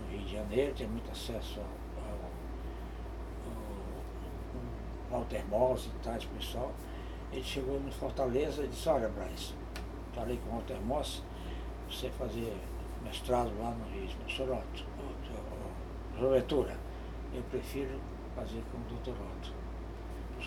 no 0.01 0.11
Rio 0.11 0.25
de 0.25 0.33
Janeiro, 0.33 0.73
tinha 0.73 0.89
muito 0.89 1.11
acesso 1.11 1.59
ao, 1.59 1.65
ao 5.11 5.19
Walter 5.19 5.45
Moss 5.47 5.85
e 5.85 5.89
tais 6.03 6.25
pessoal. 6.25 6.71
Ele 7.31 7.43
chegou 7.43 7.79
em 7.79 7.91
Fortaleza 7.91 8.63
e 8.63 8.67
disse, 8.67 8.89
olha 8.89 9.07
Braz, 9.07 9.53
falei 10.15 10.37
com 10.37 10.49
o 10.49 10.53
Walter 10.53 10.81
Moss, 10.81 11.21
você 11.87 12.09
fazer 12.09 12.57
mestrado 13.03 13.51
lá 13.59 13.69
no 13.69 13.85
Rio, 13.85 14.09
no 14.23 14.29
Soroto, 14.29 14.83
Ventura, 16.19 16.75
eu 17.33 17.41
prefiro 17.43 17.99
fazer 18.35 18.63
como 18.71 18.83
doutor 18.85 19.13
Otto. 19.13 19.53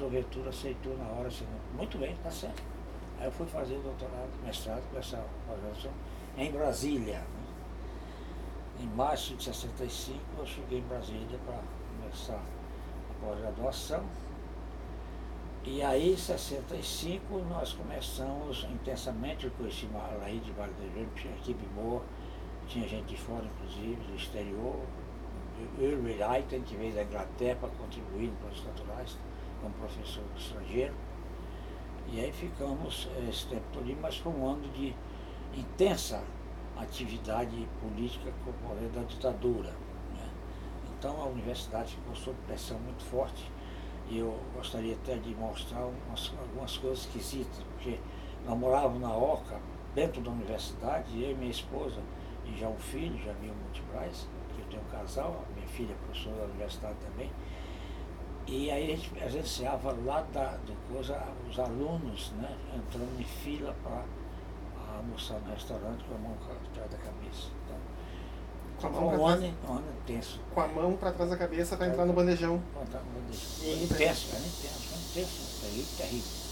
O 0.00 0.08
Ventura 0.08 0.48
aceitou 0.48 0.96
na 0.96 1.04
hora, 1.04 1.28
assim, 1.28 1.46
muito 1.76 1.98
bem, 1.98 2.16
tá 2.22 2.30
certo. 2.30 2.62
Aí 3.18 3.26
eu 3.26 3.32
fui 3.32 3.46
fazer 3.46 3.76
o 3.76 3.82
doutorado, 3.82 4.30
mestrado, 4.44 4.82
com 4.90 4.98
essa 4.98 5.24
pós-graduação, 5.46 5.92
em 6.36 6.50
Brasília. 6.50 7.18
Né? 7.18 7.24
Em 8.80 8.86
março 8.86 9.36
de 9.36 9.44
65 9.44 10.18
eu 10.38 10.46
cheguei 10.46 10.78
em 10.78 10.82
Brasília 10.82 11.38
para 11.44 11.60
começar 12.00 12.40
a 12.40 13.24
pós-graduação. 13.24 14.02
E 15.64 15.80
aí, 15.82 16.14
em 16.14 16.16
65, 16.16 17.38
nós 17.48 17.72
começamos 17.72 18.64
intensamente, 18.64 19.44
eu 19.44 19.52
conheci 19.52 19.86
Malaí 19.86 20.40
de 20.40 20.50
Vale 20.52 20.72
do 20.72 20.98
Rio, 20.98 21.08
tinha 21.14 21.32
equipe 21.34 21.64
boa, 21.76 22.02
tinha 22.66 22.88
gente 22.88 23.06
de 23.06 23.16
fora, 23.16 23.44
inclusive, 23.44 24.02
do 24.02 24.16
exterior. 24.16 24.80
Irwin 25.78 26.16
Leiten, 26.16 26.62
que 26.62 26.74
veio 26.74 26.92
da 26.92 27.04
Inglaterra 27.04 27.58
para 27.60 27.68
contribuir 27.70 28.28
no 28.28 28.36
projetos 28.38 28.64
naturais, 28.64 29.18
como 29.62 29.72
professor 29.74 30.24
estrangeiro. 30.36 30.94
E 32.08 32.20
aí 32.20 32.32
ficamos 32.32 33.08
eh, 33.16 33.30
esse 33.30 33.46
tempo 33.46 33.64
todo, 33.72 33.96
mas 34.02 34.18
foi 34.18 34.32
um 34.32 34.46
ano 34.46 34.68
de 34.70 34.94
intensa 35.56 36.22
atividade 36.76 37.68
política 37.80 38.32
correndo 38.44 38.94
da 38.94 39.02
ditadura. 39.02 39.70
Né? 40.12 40.28
Então 40.98 41.22
a 41.22 41.26
universidade 41.26 41.94
ficou 41.94 42.14
sob 42.14 42.36
pressão 42.46 42.78
muito 42.80 43.02
forte 43.04 43.50
e 44.10 44.18
eu 44.18 44.38
gostaria 44.54 44.94
até 44.94 45.16
de 45.16 45.34
mostrar 45.34 45.86
umas, 45.86 46.32
algumas 46.38 46.76
coisas 46.76 47.00
esquisitas, 47.00 47.64
porque 47.72 47.98
nós 48.44 48.58
morávamos 48.58 49.00
na 49.00 49.16
Oca, 49.16 49.58
dentro 49.94 50.20
da 50.20 50.30
universidade, 50.30 51.22
eu 51.22 51.30
e 51.30 51.34
minha 51.34 51.50
esposa, 51.50 52.00
e 52.44 52.58
já 52.58 52.68
um 52.68 52.76
filho, 52.76 53.16
já 53.18 53.32
Jamil 53.32 53.54
Multibraz, 53.54 54.28
que 54.54 54.60
eu 54.60 54.66
tenho 54.66 54.82
um 54.82 54.86
casal, 54.86 55.44
minha 55.54 55.66
filha 55.68 55.92
é 55.92 55.96
professora 56.04 56.36
da 56.36 56.44
universidade 56.44 56.96
também, 57.00 57.30
e 58.46 58.70
aí 58.70 58.92
a 58.92 58.96
gente 58.96 59.10
presenciava 59.10 59.96
lá 60.04 60.22
da, 60.32 60.56
do 60.66 60.74
coisa, 60.92 61.22
os 61.48 61.58
alunos 61.58 62.32
né, 62.32 62.56
entrando 62.74 63.20
em 63.20 63.24
fila 63.24 63.74
para 63.82 64.04
almoçar 64.96 65.38
no 65.40 65.52
restaurante 65.52 66.04
com 66.04 66.14
a 66.14 66.18
mão 66.18 66.32
atrás 66.32 66.90
da 66.90 66.98
cabeça. 66.98 67.48
Então, 67.64 67.76
com 68.80 68.86
a 68.86 68.90
mão 68.90 69.20
um, 69.20 69.26
ano, 69.26 69.54
um 69.68 69.72
ano 69.72 69.84
intenso. 70.02 70.40
Com 70.52 70.60
a 70.60 70.68
mão 70.68 70.96
para 70.96 71.12
trás 71.12 71.30
da 71.30 71.36
cabeça 71.36 71.76
para 71.76 71.86
entrar 71.86 72.04
no 72.04 72.12
bandejão. 72.12 72.60
Entrar 72.82 73.00
no 73.00 73.20
bandejão. 73.20 73.84
Intenso, 73.84 74.28
era 74.34 74.44
intenso, 74.44 74.94
intenso, 75.10 75.60
terrível, 75.60 75.96
terrível. 75.98 76.42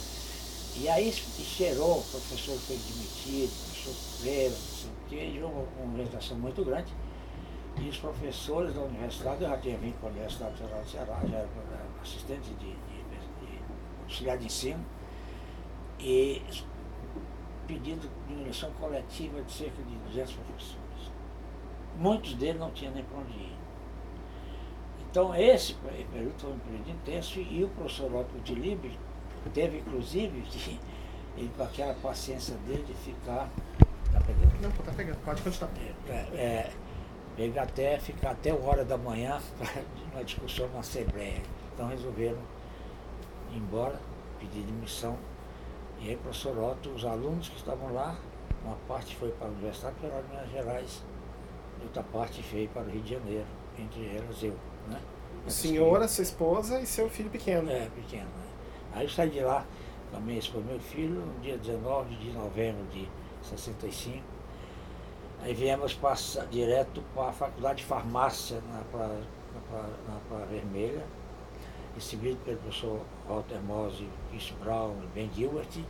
E 0.77 0.89
aí 0.89 1.13
cheirou, 1.13 1.99
o 1.99 2.03
professor 2.05 2.57
foi 2.59 2.77
demitido, 2.77 3.51
o 3.51 3.65
professor 3.65 3.95
preso, 4.21 4.57
não 4.57 4.77
sei 4.77 4.91
o 4.91 5.09
quê, 5.09 5.33
e 5.35 5.43
uma, 5.43 5.67
organização 5.85 6.39
muito 6.39 6.65
grande. 6.65 6.93
E 7.77 7.89
os 7.89 7.97
professores 7.99 8.75
da 8.75 8.81
universidade, 8.83 9.43
eu 9.43 9.51
já 9.51 9.59
tinha 9.59 9.79
vindo 9.79 9.99
para 10.01 10.09
a 10.09 10.13
Universidade 10.13 10.57
Federal 10.57 10.83
do 10.83 10.91
Ceará, 10.91 11.21
já 11.29 11.37
era 11.37 11.49
assistente 12.03 12.51
de, 12.55 12.71
de, 12.71 12.73
de 12.75 13.63
auxiliar 14.05 14.39
de 14.39 14.47
ensino, 14.47 14.85
e 15.99 16.43
pedindo 17.67 18.11
diminuição 18.27 18.71
coletiva 18.73 19.41
de 19.43 19.53
cerca 19.53 19.83
de 19.83 19.95
200 19.97 20.33
professores. 20.33 20.81
Muitos 21.97 22.35
deles 22.35 22.59
não 22.59 22.71
tinham 22.71 22.93
nem 22.95 23.05
para 23.05 23.19
onde 23.19 23.33
ir. 23.33 23.57
Então, 25.11 25.35
esse 25.35 25.75
período 25.75 26.39
foi 26.39 26.53
um 26.53 26.59
período 26.59 26.91
intenso 26.91 27.41
e 27.41 27.65
o 27.65 27.69
professor 27.69 28.15
Otto 28.15 28.39
de 28.41 28.55
Libre 28.55 28.99
teve, 29.53 29.79
inclusive, 29.79 30.41
que 30.51 30.81
ele, 31.37 31.51
com 31.57 31.63
aquela 31.63 31.95
paciência 31.95 32.57
dele 32.67 32.85
de 32.85 32.95
ficar. 32.95 33.49
Tá 34.13 34.21
pegando? 34.21 34.63
Não, 34.63 34.71
tá 34.71 34.93
pegando, 34.93 35.19
pode 35.25 35.43
continuar. 35.43 35.71
É, 36.09 36.13
é, 36.13 36.73
ele 37.39 37.59
até 37.59 37.99
ficar 37.99 38.33
até 38.33 38.53
uma 38.53 38.69
hora 38.69 38.85
da 38.85 38.97
manhã 38.97 39.41
para 39.59 39.83
uma 40.13 40.25
discussão 40.25 40.69
na 40.71 40.81
Assembleia. 40.81 41.43
Então 41.81 41.89
resolveram 41.89 42.37
ir 43.55 43.57
embora, 43.57 43.99
pedir 44.39 44.61
demissão. 44.65 45.17
E 45.99 46.11
aí, 46.11 46.17
professor 46.17 46.59
Otto, 46.59 46.91
os 46.91 47.07
alunos 47.07 47.49
que 47.49 47.57
estavam 47.57 47.95
lá, 47.95 48.19
uma 48.63 48.77
parte 48.87 49.17
foi 49.17 49.31
para 49.31 49.47
a 49.47 49.51
Universidade 49.51 49.95
Federal 49.99 50.23
de 50.23 50.29
Minas 50.29 50.51
Gerais, 50.51 51.03
outra 51.83 52.03
parte 52.03 52.43
veio 52.43 52.69
para 52.69 52.83
o 52.83 52.91
Rio 52.91 53.01
de 53.01 53.15
Janeiro, 53.15 53.47
entre 53.79 54.15
elas 54.15 54.43
eu. 54.43 54.55
Né? 54.89 55.01
Senhora, 55.47 56.07
sua 56.07 56.23
esposa 56.23 56.79
e 56.81 56.87
seu 56.87 57.09
filho 57.09 57.31
pequeno. 57.31 57.71
É, 57.71 57.89
pequeno. 57.95 58.25
Né? 58.27 58.47
Aí 58.93 59.07
eu 59.07 59.11
saí 59.11 59.31
de 59.31 59.41
lá 59.41 59.65
com 60.11 60.19
a 60.19 60.21
minha 60.21 60.39
esposa 60.39 60.67
meu 60.67 60.81
filho, 60.81 61.15
no 61.15 61.41
dia 61.41 61.57
19 61.57 62.15
de 62.17 62.31
novembro 62.33 62.85
de 62.93 63.09
65. 63.41 64.23
Aí 65.41 65.55
viemos 65.55 65.95
passar 65.95 66.45
direto 66.49 67.03
para 67.15 67.31
a 67.31 67.33
Faculdade 67.33 67.79
de 67.79 67.85
Farmácia 67.87 68.61
na 68.71 68.83
Praia, 68.83 69.23
na 69.55 70.13
na 70.13 70.21
Praia 70.29 70.45
Vermelha, 70.45 71.07
recebido 71.95 72.39
pelo 72.45 72.59
professor 72.59 73.01
Walter 73.29 73.61
Mose, 73.61 74.09
Chris 74.31 74.53
Brown 74.63 74.95
e 75.03 75.07
Ben 75.15 75.31
Gilbert, 75.35 75.85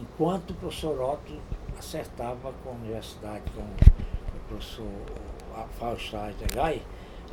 enquanto 0.00 0.50
o 0.50 0.54
professor 0.54 1.00
Otto 1.00 1.38
acertava 1.78 2.52
com 2.62 2.70
a 2.70 2.72
universidade, 2.72 3.42
com 3.54 3.62
o 3.62 4.40
professor 4.48 4.86
Fausto 5.78 6.16
Gai, 6.54 6.82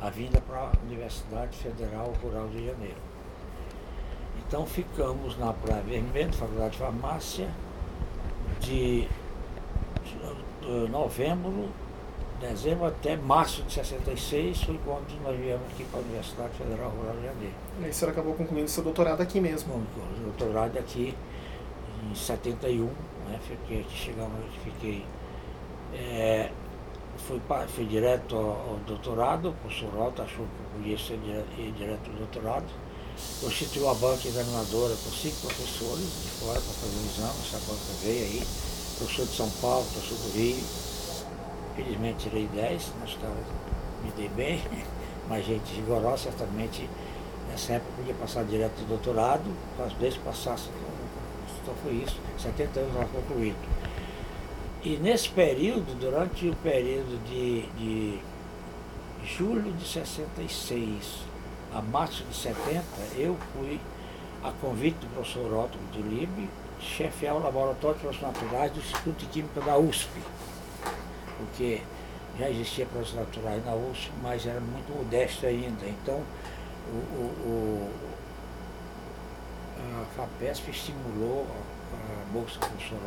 a 0.00 0.10
vinda 0.10 0.40
para 0.40 0.60
a 0.60 0.72
Universidade 0.84 1.56
Federal 1.56 2.12
Rural 2.22 2.48
de 2.48 2.66
Janeiro. 2.66 3.00
Então 4.46 4.66
ficamos 4.66 5.38
na 5.38 5.52
Praia 5.52 5.82
Vermelha, 5.82 6.32
Faculdade 6.32 6.72
de 6.72 6.78
Farmácia, 6.78 7.50
de 8.60 9.08
novembro, 10.90 11.68
dezembro 12.40 12.86
até 12.86 13.16
março 13.16 13.62
de 13.62 13.72
66, 13.74 14.62
foi 14.62 14.80
quando 14.84 15.22
nós 15.22 15.38
viemos 15.38 15.66
aqui 15.72 15.84
para 15.84 16.00
a 16.00 16.02
Universidade 16.02 16.54
Federal 16.56 16.90
Rural 16.90 17.14
de 17.16 17.26
Janeiro. 17.26 17.54
E 17.80 17.84
aí 17.84 17.90
o 17.90 17.94
senhor 17.94 18.10
acabou 18.10 18.34
concluindo 18.34 18.68
seu 18.68 18.82
doutorado 18.82 19.20
aqui 19.20 19.40
mesmo? 19.40 19.74
O 19.74 20.24
doutorado 20.24 20.78
aqui 20.78 21.14
em 22.10 22.14
71, 22.14 22.86
né, 22.86 23.38
fiquei, 23.46 23.86
chegamos, 23.94 24.32
fiquei, 24.64 25.04
é, 25.94 26.50
fui, 27.18 27.40
fui 27.68 27.84
direto 27.84 28.34
ao, 28.34 28.42
ao 28.42 28.76
doutorado, 28.86 29.50
o 29.50 29.52
professor 29.52 30.00
Alta 30.00 30.22
achou 30.22 30.46
que 30.46 30.78
podia 30.78 30.98
ser 30.98 31.18
direto, 31.18 31.60
ir 31.60 31.72
direto 31.72 32.10
ao 32.10 32.16
doutorado, 32.16 32.66
constituiu 33.42 33.90
a 33.90 33.94
banca 33.94 34.26
examinadora 34.26 34.94
com 34.94 35.10
cinco 35.10 35.36
professores 35.40 36.22
de 36.22 36.30
fora 36.40 36.58
para 36.58 36.72
fazer 36.72 36.96
o 36.96 37.06
exame, 37.06 37.40
essa 37.44 37.58
banca 37.70 37.92
veio 38.02 38.24
aí, 38.24 38.42
professor 38.96 39.26
de 39.26 39.36
São 39.36 39.50
Paulo, 39.60 39.84
professor 39.92 40.16
do 40.16 40.38
Rio, 40.38 40.89
felizmente 41.76 42.28
tirei 42.28 42.46
10, 42.48 42.92
mas 43.00 43.14
tá, 43.14 43.28
me 44.04 44.10
dei 44.16 44.28
bem, 44.28 44.62
mas 45.28 45.44
gente 45.44 45.74
rigorosa, 45.74 46.30
certamente 46.30 46.88
Nessa 47.50 47.72
época 47.74 47.90
podia 47.96 48.14
passar 48.14 48.44
direto 48.44 48.76
do 48.82 48.86
doutorado, 48.86 49.42
desse 49.98 50.18
passasse, 50.20 50.68
então 51.62 51.74
foi 51.82 51.94
isso, 51.94 52.16
70 52.38 52.78
anos 52.78 52.94
lá 52.94 53.04
concluído. 53.06 53.56
E 54.84 54.96
nesse 54.98 55.28
período, 55.30 55.98
durante 55.98 56.48
o 56.48 56.54
período 56.56 57.22
de, 57.24 57.62
de 57.76 58.20
julho 59.26 59.72
de 59.72 59.84
66 59.84 61.28
a 61.74 61.82
março 61.82 62.22
de 62.22 62.34
70, 62.34 62.84
eu 63.16 63.36
fui, 63.52 63.80
a 64.44 64.52
convite 64.52 64.98
do 64.98 65.06
professor 65.08 65.52
Otto 65.52 65.78
de 65.92 66.02
Libe, 66.02 66.48
chefiar 66.80 67.34
o 67.34 67.42
laboratório 67.42 67.96
de 67.96 68.02
processos 68.02 68.26
naturais 68.26 68.72
do 68.72 68.78
Instituto 68.78 69.18
de 69.18 69.26
Química 69.26 69.60
da 69.60 69.76
USP. 69.76 70.08
Porque 71.40 71.82
já 72.38 72.50
existia 72.50 72.86
processos 72.86 73.16
naturais 73.16 73.64
na 73.64 73.74
USP, 73.74 74.12
mas 74.22 74.46
era 74.46 74.60
muito 74.60 74.96
modesto 74.96 75.46
ainda. 75.46 75.86
Então, 75.86 76.22
o, 76.88 76.96
o, 76.96 77.22
o 77.46 78.10
a 79.80 80.04
FAPESP 80.16 80.70
estimulou 80.70 81.46
a 81.94 82.32
Bolsa 82.32 82.58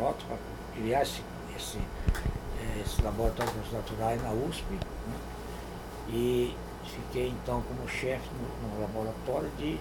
Otto 0.02 0.26
para 0.26 0.38
criar 0.76 1.04
esse 1.04 1.22
esse, 1.56 1.78
é, 1.78 2.82
esse 2.82 3.02
laboratório 3.02 3.52
de 3.52 3.60
processos 3.60 3.92
naturais 3.92 4.24
na 4.24 4.32
USP. 4.32 4.66
Né? 4.72 5.16
E 6.10 6.56
fiquei 6.84 7.30
então 7.30 7.62
como 7.62 7.88
chefe 7.88 8.28
no, 8.36 8.70
no, 8.70 8.82
laboratório 8.82 9.50
de, 9.58 9.80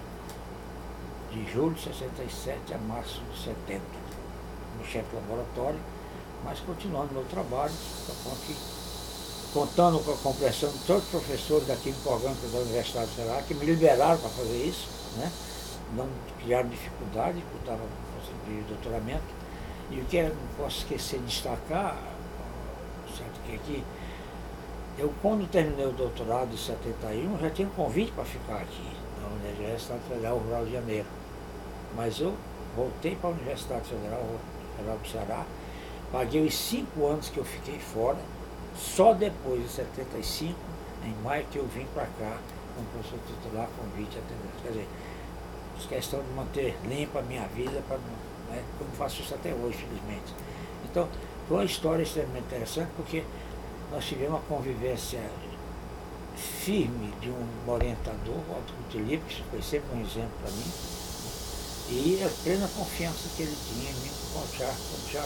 de 1.32 1.52
julho 1.52 1.74
de 1.74 1.82
67 1.82 2.74
a 2.74 2.78
março 2.78 3.20
de 3.32 3.38
70, 3.42 3.80
como 4.72 4.84
chefe 4.84 5.08
do 5.10 5.16
laboratório, 5.16 5.80
mas 6.44 6.60
continuando 6.60 7.12
meu 7.12 7.24
trabalho, 7.24 7.72
contando 9.52 10.02
com 10.04 10.12
a 10.12 10.16
compreensão 10.16 10.70
de 10.70 10.78
todos 10.80 11.04
os 11.04 11.10
professores 11.10 11.66
da 11.66 11.76
Química 11.76 12.08
Orgânica 12.08 12.48
da 12.48 12.58
Universidade 12.58 13.10
Federal, 13.10 13.42
que 13.42 13.54
me 13.54 13.66
liberaram 13.66 14.18
para 14.18 14.30
fazer 14.30 14.64
isso, 14.64 14.88
né? 15.16 15.30
não 15.94 16.08
criaram 16.42 16.68
dificuldade, 16.68 17.42
porque 17.50 17.68
eu 17.68 17.74
estava 17.74 17.82
conseguindo 18.18 18.68
doutoramento, 18.68 19.42
e 19.90 20.00
o 20.00 20.04
que 20.06 20.16
eu 20.16 20.28
não 20.30 20.64
posso 20.64 20.78
esquecer 20.78 21.18
de 21.20 21.26
destacar, 21.26 21.96
certo, 23.16 23.40
que 23.46 23.54
aqui, 23.54 23.84
eu 24.98 25.12
quando 25.20 25.48
terminei 25.50 25.86
o 25.86 25.92
doutorado 25.92 26.52
em 26.52 26.56
71, 26.56 27.38
já 27.38 27.50
tinha 27.50 27.68
um 27.68 27.72
convite 27.72 28.12
para 28.12 28.24
ficar 28.24 28.56
aqui, 28.56 28.90
na 29.20 29.28
Universidade 29.50 30.00
Federal 30.08 30.38
Rural 30.38 30.64
de 30.64 30.72
Janeiro. 30.72 31.06
Mas 31.94 32.20
eu 32.20 32.34
voltei 32.74 33.16
para 33.16 33.30
a 33.30 33.32
Universidade 33.32 33.88
Federal 33.88 34.24
Rural 34.78 34.98
do 34.98 35.08
Ceará, 35.08 35.44
paguei 36.12 36.46
os 36.46 36.54
cinco 36.54 37.06
anos 37.06 37.28
que 37.28 37.38
eu 37.38 37.44
fiquei 37.44 37.78
fora, 37.78 38.18
só 38.76 39.12
depois 39.14 39.62
de 39.62 39.68
75, 39.68 40.54
em 41.04 41.14
maio, 41.24 41.44
que 41.50 41.58
eu 41.58 41.66
vim 41.66 41.86
para 41.94 42.04
cá 42.04 42.38
como 42.76 42.86
professor 42.88 43.18
titular, 43.26 43.68
convite, 43.76 44.18
atendente. 44.18 44.62
Quer 44.62 44.68
dizer, 44.68 44.88
questão 45.88 46.22
de 46.22 46.30
manter 46.30 46.76
limpa 46.84 47.18
a 47.18 47.22
minha 47.22 47.46
vida 47.48 47.82
para 47.88 47.96
não 47.96 48.32
né? 48.54 48.62
como 48.78 48.90
faço 48.92 49.20
isso 49.22 49.34
até 49.34 49.52
hoje, 49.52 49.78
felizmente. 49.78 50.32
Então, 50.84 51.08
foi 51.48 51.56
uma 51.58 51.64
história 51.64 52.02
extremamente 52.02 52.44
interessante 52.44 52.90
porque 52.96 53.24
nós 53.90 54.04
tivemos 54.04 54.34
uma 54.34 54.40
convivência 54.40 55.20
firme 56.36 57.12
de 57.20 57.30
um 57.30 57.70
orientador, 57.70 58.36
o 58.36 58.62
Coutilho, 58.90 59.20
que 59.20 59.42
foi 59.50 59.62
sempre 59.62 59.96
um 59.96 60.00
exemplo 60.02 60.30
para 60.42 60.50
mim, 60.50 60.72
e 61.92 62.24
a 62.24 62.28
plena 62.42 62.68
confiança 62.76 63.28
que 63.36 63.42
ele 63.42 63.56
tinha 63.68 63.90
em 63.90 63.94
mim, 63.94 64.10
como 64.32 64.46
já, 64.56 64.66
como 64.66 65.12
já 65.12 65.20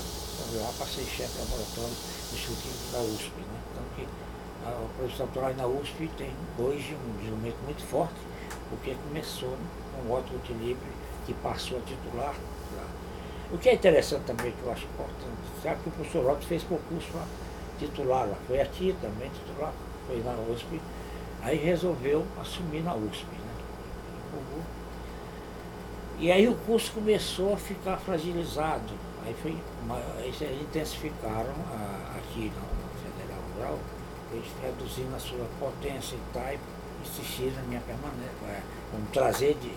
lá 0.61 0.73
passei 0.79 1.05
chefe 1.05 1.33
do 1.39 1.45
laboratório 1.45 1.95
do 1.95 2.35
Instituto 2.35 2.93
da 2.93 3.01
USP. 3.01 3.33
Né? 3.39 3.61
Então, 3.71 3.85
que 3.95 4.09
a, 4.67 4.71
o 4.71 4.89
professor 4.99 5.27
doutoral 5.27 5.55
na 5.55 5.67
USP 5.67 6.11
tem 6.19 6.31
hoje 6.59 6.95
um 6.95 7.17
desenvolvimento 7.19 7.59
muito 7.65 7.83
forte, 7.85 8.21
porque 8.69 8.97
começou 9.09 9.57
com 9.95 10.13
o 10.13 10.19
Otto 10.19 10.31
Coutilho, 10.31 10.77
que 11.25 11.35
passou 11.35 11.79
a 11.79 11.81
titular 11.83 12.35
o 13.53 13.59
que 13.59 13.69
é 13.69 13.75
interessante 13.75 14.25
também, 14.25 14.51
que 14.51 14.63
eu 14.65 14.73
acho 14.73 14.85
importante, 14.87 15.39
sabe 15.63 15.81
que 15.83 15.89
o 15.89 15.93
professor 15.93 16.33
Otto 16.33 16.47
fez 16.47 16.65
concurso 16.65 17.07
para 17.13 17.25
titular 17.79 18.27
lá, 18.27 18.37
foi 18.49 18.61
aqui 18.61 18.93
também 19.01 19.31
titular, 19.31 19.73
foi 20.09 20.21
na 20.21 20.33
USP, 20.53 20.81
aí 21.43 21.57
resolveu 21.57 22.27
assumir 22.41 22.83
na 22.83 22.95
USP. 22.97 23.25
Né? 23.25 23.47
E 26.19 26.33
aí 26.33 26.49
o 26.49 26.55
curso 26.55 26.93
começou 26.93 27.53
a 27.53 27.57
ficar 27.59 27.99
fragilizado, 27.99 28.95
aí, 29.25 29.35
foi, 29.43 29.55
aí 29.91 30.61
intensificaram 30.63 31.53
a, 31.71 32.17
aqui 32.17 32.51
na 32.57 33.11
Federal 33.11 33.43
Rural, 33.55 33.79
eles 34.33 34.49
reduzindo 34.63 35.15
a 35.15 35.19
sua 35.19 35.47
potência 35.61 36.17
e 36.17 36.21
tal, 36.33 36.51
e 36.53 36.59
insistiram 37.07 37.57
na 37.57 37.63
minha 37.65 37.81
permanência, 37.83 38.33
é, 38.49 38.63
vamos 38.93 39.11
trazer 39.11 39.59
de 39.61 39.71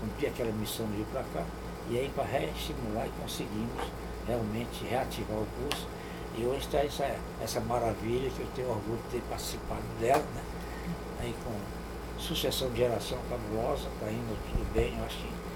cumprir 0.00 0.30
aquela 0.30 0.50
missão 0.50 0.84
de 0.86 1.00
ir 1.00 1.06
para 1.12 1.22
cá. 1.32 1.44
E 1.90 1.98
aí 1.98 2.10
para 2.12 2.24
reestimular 2.24 3.06
e 3.06 3.10
conseguimos 3.22 3.84
realmente 4.26 4.84
reativar 4.84 5.38
o 5.38 5.46
curso. 5.62 5.86
E 6.36 6.44
hoje 6.44 6.66
está 6.66 6.78
essa, 6.78 7.16
essa 7.42 7.60
maravilha 7.60 8.30
que 8.30 8.40
eu 8.40 8.46
tenho 8.54 8.68
orgulho 8.68 9.00
de 9.04 9.18
ter 9.18 9.22
participado 9.28 9.80
dela, 10.00 10.24
né? 10.34 10.42
Aí 11.20 11.34
com 11.44 11.52
sucessão 12.20 12.68
de 12.70 12.78
geração 12.78 13.18
fabulosa, 13.30 13.88
está 13.94 14.10
indo 14.10 14.36
tudo 14.50 14.74
bem, 14.74 14.96
eu 14.98 15.04
acho 15.04 15.16
que 15.16 15.47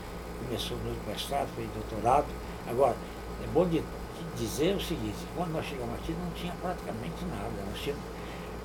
começou 0.44 0.76
no 0.78 0.94
mestrado, 1.06 1.48
fez 1.54 1.68
doutorado. 1.74 2.26
Agora, 2.68 2.96
é 3.42 3.46
bom 3.48 3.66
de 3.66 3.82
dizer 4.36 4.76
o 4.76 4.80
seguinte, 4.80 5.18
quando 5.36 5.52
nós 5.52 5.64
chegamos 5.66 5.94
aqui 5.94 6.12
não 6.12 6.30
tinha 6.32 6.52
praticamente 6.60 7.24
nada. 7.24 7.50
Nós 7.70 7.80
tínhamos, 7.80 8.02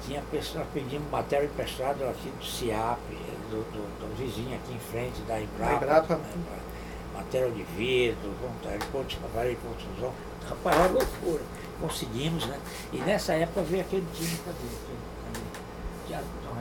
tinha 0.05 0.21
pessoas 0.31 0.65
pedindo 0.73 1.09
matéria 1.11 1.45
emprestada 1.45 2.09
aqui 2.09 2.29
do 2.29 2.45
CIAP, 2.45 2.99
do, 3.49 3.63
do, 3.71 3.99
do, 3.99 4.15
vizinho 4.15 4.55
aqui 4.55 4.73
em 4.73 4.79
frente 4.79 5.21
da 5.21 5.39
Ibrapa. 5.39 5.85
Da 5.85 5.85
Ibrapa. 5.85 6.15
Né? 6.15 6.59
matéria 7.17 7.49
de 7.49 7.63
vidro, 7.63 8.31
vontade, 8.41 8.77
de 9.07 9.17
trabalho 9.17 9.49
de 9.49 9.55
construção. 9.55 10.13
Rapaz, 10.47 10.77
é 10.77 10.87
loucura. 10.87 11.43
Conseguimos, 11.81 12.45
né? 12.45 12.59
E 12.93 12.97
nessa 12.97 13.33
época 13.33 13.61
veio 13.63 13.81
aquele 13.81 14.05
time, 14.13 14.37
cadê? 14.45 14.57
Já 16.09 16.21
estão 16.21 16.51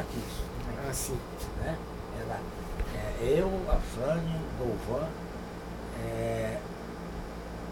aqui. 0.00 0.16
Né? 0.16 0.84
Ah, 0.88 0.92
sim. 0.92 1.18
Né? 1.58 1.76
Era, 2.20 2.40
é, 2.94 3.38
eu, 3.38 3.50
a 3.68 3.76
Frânio, 3.76 4.40
Golvan, 4.58 5.08
é, 6.04 6.58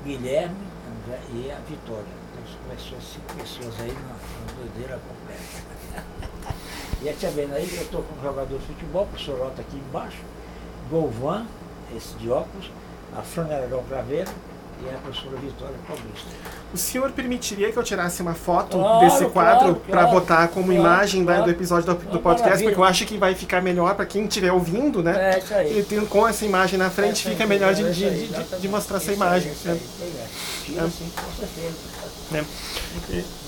Guilherme 0.04 0.66
e 1.32 1.50
a 1.50 1.58
Vitória. 1.68 2.04
Então 2.32 2.58
começou 2.64 3.00
cinco 3.00 3.34
pessoas 3.34 3.80
aí 3.80 3.92
na, 3.92 4.54
doideira 4.56 4.98
completa. 4.98 6.04
e 7.02 7.08
a 7.08 7.12
tia 7.14 7.30
vendo 7.30 7.54
aí, 7.54 7.68
eu 7.74 7.82
estou 7.82 8.02
com 8.02 8.18
um 8.18 8.22
jogador 8.22 8.58
de 8.58 8.66
futebol, 8.66 9.04
o 9.04 9.06
professor 9.06 9.38
Lota 9.38 9.60
aqui 9.60 9.76
embaixo, 9.76 10.22
Golvan, 10.90 11.46
esse 11.96 12.14
de 12.14 12.30
óculos, 12.30 12.70
a 13.16 13.22
Fran 13.22 13.44
Aragão 13.44 13.82
Craveiro 13.84 14.30
e 14.84 14.94
a 14.94 14.98
professora 14.98 15.36
Vitória 15.36 15.74
Paulista. 15.86 16.28
O 16.72 16.76
senhor 16.76 17.10
permitiria 17.12 17.70
que 17.70 17.76
eu 17.76 17.82
tirasse 17.82 18.22
uma 18.22 18.34
foto 18.34 18.78
claro, 18.78 19.00
desse 19.00 19.24
quadro 19.26 19.74
claro, 19.74 19.80
para 19.86 20.06
botar 20.06 20.48
como 20.48 20.66
claro, 20.66 20.80
imagem 20.80 21.24
do 21.24 21.50
episódio 21.50 21.94
do, 21.94 22.10
do 22.10 22.18
podcast? 22.18 22.42
Maravilha. 22.42 22.70
Porque 22.70 22.80
eu 22.80 22.84
acho 22.84 23.04
que 23.04 23.18
vai 23.18 23.34
ficar 23.34 23.60
melhor 23.60 23.94
para 23.94 24.06
quem 24.06 24.24
estiver 24.24 24.52
ouvindo, 24.52 25.02
né? 25.02 25.34
É 25.34 25.38
isso 25.38 25.54
aí. 25.54 25.86
E 25.90 26.06
com 26.06 26.26
essa 26.26 26.44
imagem 26.44 26.78
na 26.78 26.90
frente, 26.90 27.26
é, 27.26 27.30
fica 27.30 27.46
melhor 27.46 27.74
de, 27.74 27.92
de, 27.92 28.28
de, 28.28 28.60
de, 28.60 28.68
mostrar 28.68 28.96
essa 28.96 29.12
imagem. 29.12 29.52
Aí, 29.52 29.72
né? 29.72 29.80
aí, 30.00 30.08
Tira, 30.64 30.88
sim, 30.88 31.12
com 31.14 31.32
certeza. 31.32 31.76
É. 32.34 33.41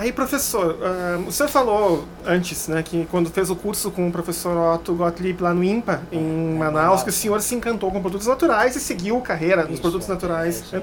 Aí, 0.00 0.12
professor, 0.12 0.78
uh, 0.80 1.28
o 1.28 1.30
senhor 1.30 1.50
falou 1.50 2.06
antes, 2.24 2.68
né, 2.68 2.82
que 2.82 3.06
quando 3.10 3.28
fez 3.28 3.50
o 3.50 3.54
curso 3.54 3.90
com 3.90 4.08
o 4.08 4.10
professor 4.10 4.56
Otto 4.56 4.94
Gottlieb 4.94 5.42
lá 5.42 5.52
no 5.52 5.62
IMPA, 5.62 6.00
em 6.10 6.54
Manaus, 6.54 7.02
que 7.02 7.10
o 7.10 7.12
senhor 7.12 7.38
se 7.42 7.54
encantou 7.54 7.92
com 7.92 8.00
produtos 8.00 8.26
naturais 8.26 8.74
e 8.74 8.80
seguiu 8.80 9.20
carreira 9.20 9.64
nos 9.64 9.78
produtos 9.78 10.08
naturais. 10.08 10.64
É, 10.72 10.78
né? 10.78 10.82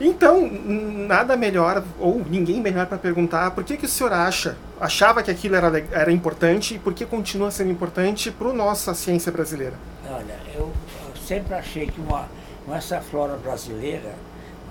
Então, 0.00 0.50
nada 0.50 1.36
melhor, 1.36 1.84
ou 2.00 2.24
ninguém 2.26 2.58
melhor 2.58 2.86
para 2.86 2.96
perguntar, 2.96 3.50
por 3.50 3.64
que, 3.64 3.76
que 3.76 3.84
o 3.84 3.88
senhor 3.88 4.14
acha, 4.14 4.56
achava 4.80 5.22
que 5.22 5.30
aquilo 5.30 5.56
era, 5.56 5.84
era 5.92 6.10
importante 6.10 6.76
e 6.76 6.78
por 6.78 6.94
que 6.94 7.04
continua 7.04 7.50
sendo 7.50 7.70
importante 7.70 8.30
para 8.30 8.48
a 8.48 8.54
nossa 8.54 8.94
ciência 8.94 9.30
brasileira? 9.30 9.74
Olha, 10.10 10.38
eu 10.54 10.72
sempre 11.28 11.52
achei 11.52 11.86
que 11.86 12.00
uma, 12.00 12.26
essa 12.74 12.98
flora 13.02 13.36
brasileira, 13.36 14.14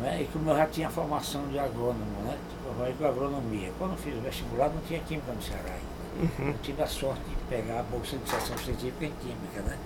né, 0.02 0.24
e 0.24 0.26
como 0.34 0.50
eu 0.50 0.58
já 0.58 0.66
tinha 0.66 0.90
formação 0.90 1.44
de 1.52 1.60
agrônomo, 1.60 2.24
né, 2.26 2.36
com 2.74 3.06
agronomia. 3.06 3.72
Quando 3.78 3.98
fiz 3.98 4.16
o 4.16 4.22
vestibular 4.22 4.70
não 4.70 4.82
tinha 4.82 5.00
química 5.02 5.32
no 5.32 5.42
Ceará 5.42 5.70
ainda. 5.70 5.94
Uhum. 6.40 6.50
Eu 6.50 6.58
tive 6.62 6.82
a 6.82 6.88
sorte 6.88 7.22
de 7.22 7.36
pegar 7.50 7.80
a 7.80 7.84
bolsa 7.84 8.12
de 8.12 8.16
iniciação 8.18 8.58
científica 8.58 9.06
em 9.06 9.12
química, 9.12 9.62
né? 9.62 9.78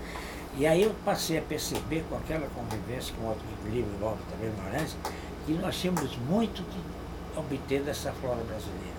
E 0.58 0.65
aí 0.65 0.84
eu 0.84 0.95
passei 1.06 1.38
a 1.38 1.41
perceber 1.41 2.04
com 2.10 2.17
aquela 2.17 2.47
convivência 2.47 3.13
com 3.15 3.28
outros 3.28 3.45
livros, 3.65 3.93
igual 3.93 4.17
também 4.32 4.52
Guimarães, 4.52 4.95
que 5.45 5.54
nós 5.54 5.78
tínhamos 5.78 6.17
muito 6.17 6.63
que 6.63 7.39
obter 7.39 7.84
dessa 7.84 8.12
flora 8.13 8.43
brasileira, 8.43 8.97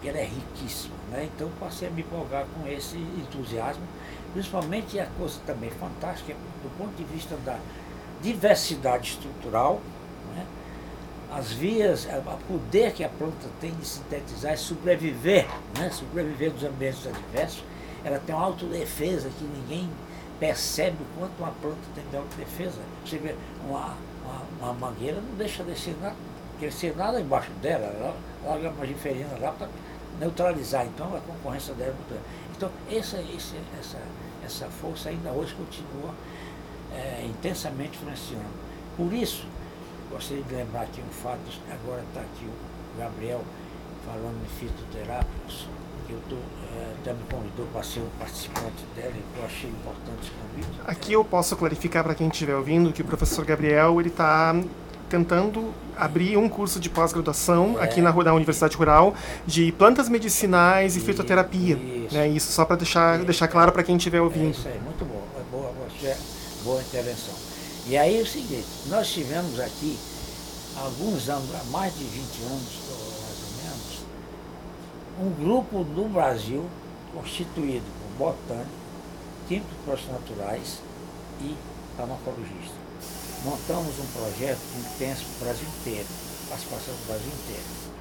que 0.00 0.08
ela 0.08 0.18
é 0.18 0.24
riquíssima, 0.24 0.96
né? 1.10 1.28
Então 1.34 1.50
passei 1.60 1.88
a 1.88 1.90
me 1.90 2.00
empolgar 2.00 2.46
com 2.46 2.66
esse 2.66 2.96
entusiasmo, 2.96 3.84
principalmente 4.32 4.98
a 4.98 5.06
coisa 5.18 5.38
também 5.46 5.70
fantástica 5.70 6.34
do 6.62 6.78
ponto 6.78 6.94
de 6.96 7.04
vista 7.04 7.36
da 7.44 7.58
diversidade 8.22 9.10
estrutural, 9.10 9.80
as 11.32 11.52
vias, 11.52 12.06
o 12.06 12.52
poder 12.52 12.92
que 12.92 13.02
a 13.02 13.08
planta 13.08 13.48
tem 13.60 13.72
de 13.72 13.86
sintetizar 13.86 14.54
e 14.54 14.56
sobreviver, 14.56 15.46
né? 15.78 15.90
sobreviver 15.90 16.52
nos 16.52 16.64
ambientes 16.64 17.06
adversos, 17.06 17.64
ela 18.04 18.18
tem 18.18 18.34
uma 18.34 18.44
autodefesa 18.44 19.28
que 19.36 19.44
ninguém 19.44 19.90
percebe 20.38 20.96
o 21.00 21.18
quanto 21.18 21.32
uma 21.38 21.50
planta 21.60 21.78
tem 21.94 22.04
de 22.08 22.16
autodefesa. 22.16 22.78
Você 23.04 23.18
vê, 23.18 23.34
uma, 23.66 23.94
uma, 24.24 24.42
uma 24.60 24.72
mangueira 24.74 25.20
não 25.20 25.36
deixa 25.36 25.64
descer 25.64 25.96
nada, 26.00 26.16
crescer 26.58 26.96
nada 26.96 27.20
embaixo 27.20 27.50
dela, 27.62 27.86
ela 27.86 28.16
larga 28.44 28.70
uma 28.70 28.86
giferina 28.86 29.36
lá 29.40 29.52
para 29.52 29.68
neutralizar, 30.20 30.86
então 30.86 31.14
a 31.14 31.20
concorrência 31.20 31.74
dela 31.74 31.90
é 31.90 31.94
muito 31.94 32.24
Então 32.56 32.70
essa, 32.90 33.18
essa, 33.18 33.98
essa, 34.44 34.66
força 34.66 35.08
ainda 35.08 35.30
hoje 35.30 35.54
continua 35.54 36.14
é, 36.94 37.24
intensamente 37.26 37.98
influenciando. 37.98 38.66
Por 38.96 39.12
isso, 39.12 39.46
gostaria 40.16 40.42
de 40.42 40.54
lembrar 40.54 40.82
aqui 40.82 41.00
um 41.00 41.12
fato, 41.22 41.40
agora 41.70 42.02
está 42.08 42.20
aqui 42.20 42.46
o 42.46 42.98
Gabriel 42.98 43.42
falando 44.06 44.36
em 44.42 44.48
fitoterápicos, 44.58 45.68
que 46.06 46.12
eu 46.12 46.20
tô, 46.28 46.36
é, 46.36 46.94
até 47.00 47.12
me 47.12 47.22
convidou 47.30 47.66
para 47.72 47.82
ser 47.82 48.00
um 48.00 48.08
participante 48.18 48.84
dela, 48.94 49.12
e 49.14 49.38
eu 49.38 49.44
achei 49.44 49.68
importante 49.68 50.22
esse 50.22 50.30
convite. 50.30 50.80
Aqui 50.86 51.12
eu 51.12 51.24
posso 51.24 51.54
clarificar 51.56 52.02
para 52.02 52.14
quem 52.14 52.28
estiver 52.28 52.54
ouvindo 52.54 52.92
que 52.92 53.02
o 53.02 53.04
professor 53.04 53.44
Gabriel 53.44 54.00
ele 54.00 54.08
está 54.08 54.54
tentando 55.10 55.72
abrir 55.96 56.36
um 56.36 56.48
curso 56.48 56.80
de 56.80 56.88
pós-graduação 56.88 57.76
é. 57.78 57.84
aqui 57.84 58.00
na, 58.00 58.12
na 58.12 58.34
Universidade 58.34 58.76
Rural 58.76 59.14
de 59.46 59.70
plantas 59.72 60.08
medicinais 60.08 60.96
e, 60.96 60.98
e 60.98 61.02
fitoterapia. 61.02 61.76
Isso, 61.76 62.14
né? 62.14 62.28
isso 62.28 62.52
só 62.52 62.64
para 62.64 62.76
deixar, 62.76 63.18
deixar 63.18 63.48
claro 63.48 63.70
para 63.70 63.82
quem 63.82 63.96
estiver 63.96 64.20
ouvindo. 64.20 64.48
É 64.48 64.50
isso 64.50 64.68
aí, 64.68 64.80
muito 64.80 65.04
bom. 65.04 65.22
É 65.38 65.42
boa, 65.50 65.72
boa, 65.72 66.16
boa 66.64 66.80
intervenção. 66.80 67.45
E 67.88 67.96
aí 67.96 68.18
é 68.18 68.22
o 68.22 68.26
seguinte, 68.26 68.66
nós 68.86 69.08
tivemos 69.08 69.60
aqui, 69.60 69.96
alguns 70.76 71.28
anos, 71.28 71.54
há 71.54 71.64
mais 71.64 71.96
de 71.96 72.04
20 72.04 72.16
anos, 72.42 72.72
mais 73.22 73.38
ou 73.42 73.62
menos, 73.64 75.36
um 75.38 75.44
grupo 75.44 75.84
do 75.84 76.12
Brasil 76.12 76.64
constituído 77.14 77.84
por 78.18 78.34
botânicos, 78.34 78.72
químicos 79.48 80.08
naturais 80.10 80.78
e 81.40 81.54
farmacologistas 81.96 82.86
montamos 83.46 83.98
um 84.00 84.06
projeto 84.06 84.58
intenso 84.76 85.24
para 85.24 85.36
o 85.36 85.44
Brasil 85.44 85.68
inteiro, 85.80 86.06
participação 86.48 86.94
do 86.94 87.06
Brasil 87.06 87.28
inteiro. 87.28 87.96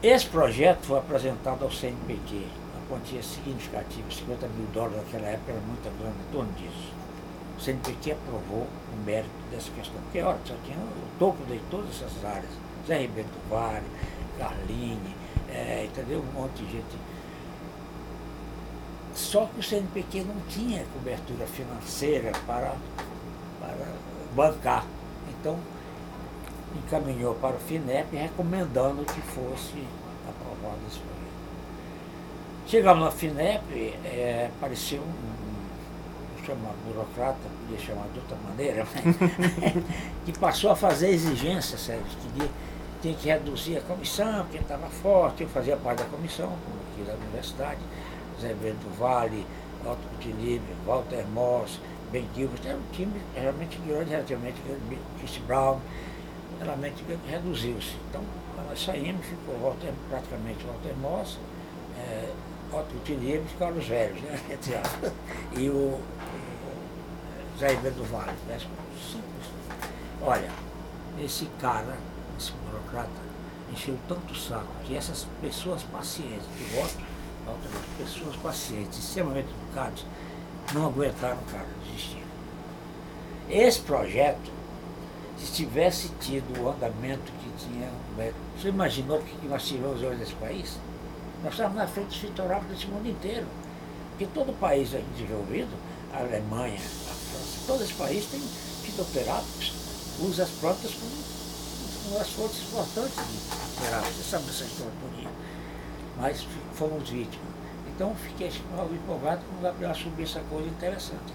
Esse 0.00 0.26
projeto 0.26 0.86
foi 0.86 0.98
apresentado 0.98 1.64
ao 1.64 1.72
CNPq, 1.72 2.46
a 2.76 2.88
quantia 2.88 3.20
significativa, 3.20 4.08
50 4.08 4.46
mil 4.48 4.66
dólares 4.72 4.98
naquela 4.98 5.26
época 5.26 5.52
era 5.52 5.60
muita 5.62 5.90
grana 5.98 6.14
em 6.28 6.32
torno 6.32 6.52
disso. 6.52 7.05
O 7.56 7.60
CNPq 7.60 8.12
aprovou 8.12 8.66
o 8.66 9.04
mérito 9.04 9.30
dessa 9.50 9.70
questão, 9.70 10.00
porque 10.02 10.20
olha, 10.20 10.38
só 10.44 10.54
tinha 10.64 10.76
o 10.76 11.18
topo 11.18 11.42
de 11.46 11.58
todas 11.70 11.90
essas 11.90 12.24
áreas, 12.24 12.50
Zé 12.86 12.98
Ribeiro 12.98 13.28
do 13.28 13.50
Vale, 13.50 13.86
Carline, 14.38 15.14
é, 15.48 15.86
entendeu? 15.86 16.20
Um 16.20 16.40
monte 16.40 16.62
de 16.62 16.72
gente. 16.72 16.96
Só 19.14 19.46
que 19.46 19.60
o 19.60 19.62
CNPq 19.62 20.24
não 20.24 20.38
tinha 20.48 20.84
cobertura 20.92 21.46
financeira 21.46 22.32
para 22.46 22.74
para 23.60 23.86
bancar. 24.34 24.84
Então, 25.30 25.58
encaminhou 26.76 27.34
para 27.36 27.56
o 27.56 27.58
FINEP 27.58 28.14
recomendando 28.16 29.04
que 29.04 29.20
fosse 29.22 29.82
aprovado 30.28 30.80
esse 30.86 30.98
projeto. 30.98 31.16
Chegamos 32.66 33.04
na 33.04 33.10
FINEP, 33.10 33.94
é, 34.04 34.50
apareceu 34.56 35.00
um, 35.00 35.55
chama 36.46 36.70
burocrata, 36.84 37.38
podia 37.60 37.84
chamar 37.84 38.06
de 38.12 38.20
outra 38.20 38.36
maneira, 38.48 38.86
que 40.24 40.38
passou 40.38 40.70
a 40.70 40.76
fazer 40.76 41.10
exigências, 41.10 41.80
sério, 41.80 42.02
que 42.04 42.50
tinha 43.02 43.14
que 43.14 43.28
reduzir 43.28 43.78
a 43.78 43.80
comissão, 43.80 44.44
porque 44.44 44.58
estava 44.58 44.88
forte, 44.88 45.42
eu 45.42 45.48
fazia 45.48 45.76
parte 45.76 46.02
da 46.02 46.08
comissão, 46.08 46.46
como 46.46 46.78
aqui 46.92 47.02
da 47.02 47.14
universidade, 47.14 47.80
Zé 48.40 48.54
Bento 48.54 48.88
Vale, 48.98 49.44
Alto 49.84 50.00
Equilíbrio, 50.20 50.76
Walter 50.86 51.26
Moss, 51.28 51.80
Ben 52.12 52.24
Gilbert, 52.34 52.60
era 52.64 52.76
um 52.76 52.92
time 52.92 53.20
realmente 53.34 53.78
grande, 53.86 54.10
relativamente 54.10 54.60
grande, 54.64 54.98
Chris 55.18 55.38
Brown, 55.46 55.80
realmente 56.62 57.04
reduziu-se. 57.28 57.96
Então, 58.08 58.22
nós 58.68 58.82
saímos, 58.82 59.24
ficou 59.26 59.58
Walter, 59.60 59.92
praticamente 60.08 60.64
Walter 60.64 60.94
Moss, 61.00 61.38
é, 61.98 62.30
Otto 62.72 62.94
Tinier 63.04 63.40
e 63.40 63.58
Carlos 63.58 63.86
Velhos, 63.86 64.20
né? 64.22 64.40
e 65.56 65.68
o 65.68 66.00
Zé 67.58 67.68
Ribeiro 67.68 67.96
do 67.96 68.04
Vale. 68.04 68.32
Né? 68.46 68.58
Simples. 68.58 69.46
Olha, 70.22 70.50
esse 71.18 71.46
cara, 71.60 71.96
esse 72.38 72.52
burocrata, 72.52 73.08
encheu 73.72 73.98
tanto 74.08 74.32
o 74.32 74.36
saco 74.36 74.66
que 74.84 74.96
essas 74.96 75.26
pessoas 75.40 75.82
pacientes, 75.84 76.46
que 76.56 76.64
voto, 76.74 76.96
pessoas 77.98 78.36
pacientes, 78.36 78.98
extremamente 78.98 79.48
educadas, 79.48 80.04
não 80.72 80.86
aguentaram, 80.86 81.38
cara, 81.50 81.66
desistir. 81.84 82.22
Esse 83.48 83.80
projeto, 83.80 84.50
se 85.38 85.52
tivesse 85.52 86.08
tido 86.20 86.60
o 86.60 86.68
andamento 86.68 87.30
que 87.32 87.50
tinha, 87.64 87.90
você 88.56 88.68
imaginou 88.68 89.18
o 89.18 89.22
que 89.22 89.46
nós 89.46 89.64
tivemos 89.64 90.02
hoje 90.02 90.16
nesse 90.16 90.34
país? 90.34 90.78
Nós 91.44 91.52
estávamos 91.52 91.78
na 91.78 91.86
frente 91.86 92.08
dos 92.08 92.16
fitorápicos 92.16 92.76
desse 92.76 92.86
mundo 92.86 93.08
inteiro. 93.08 93.46
Porque 94.10 94.26
todo 94.32 94.58
país 94.58 94.90
desenvolvido, 95.14 95.68
a 96.12 96.20
Alemanha, 96.20 96.78
todo 97.66 97.82
esse 97.82 97.94
país 97.94 98.24
tem 98.26 98.40
fitoterápicos, 98.82 99.72
usa 100.20 100.44
as 100.44 100.50
plantas 100.50 100.92
como 100.92 102.18
das 102.18 102.30
fontes 102.30 102.62
importantes 102.62 103.16
de 103.16 103.82
terapia. 103.82 104.10
Você 104.12 104.22
sabe 104.22 104.44
dessa 104.44 104.64
história 104.64 104.92
bonita. 105.02 105.30
Mas 106.16 106.46
fomos 106.74 107.08
vítimas. 107.08 107.56
Então 107.94 108.14
fiquei 108.14 108.48
empolgado 108.48 109.40
com 109.50 109.58
o 109.58 109.62
Gabriel 109.62 109.94
subir 109.94 110.22
essa 110.22 110.40
coisa 110.50 110.68
interessante. 110.68 111.34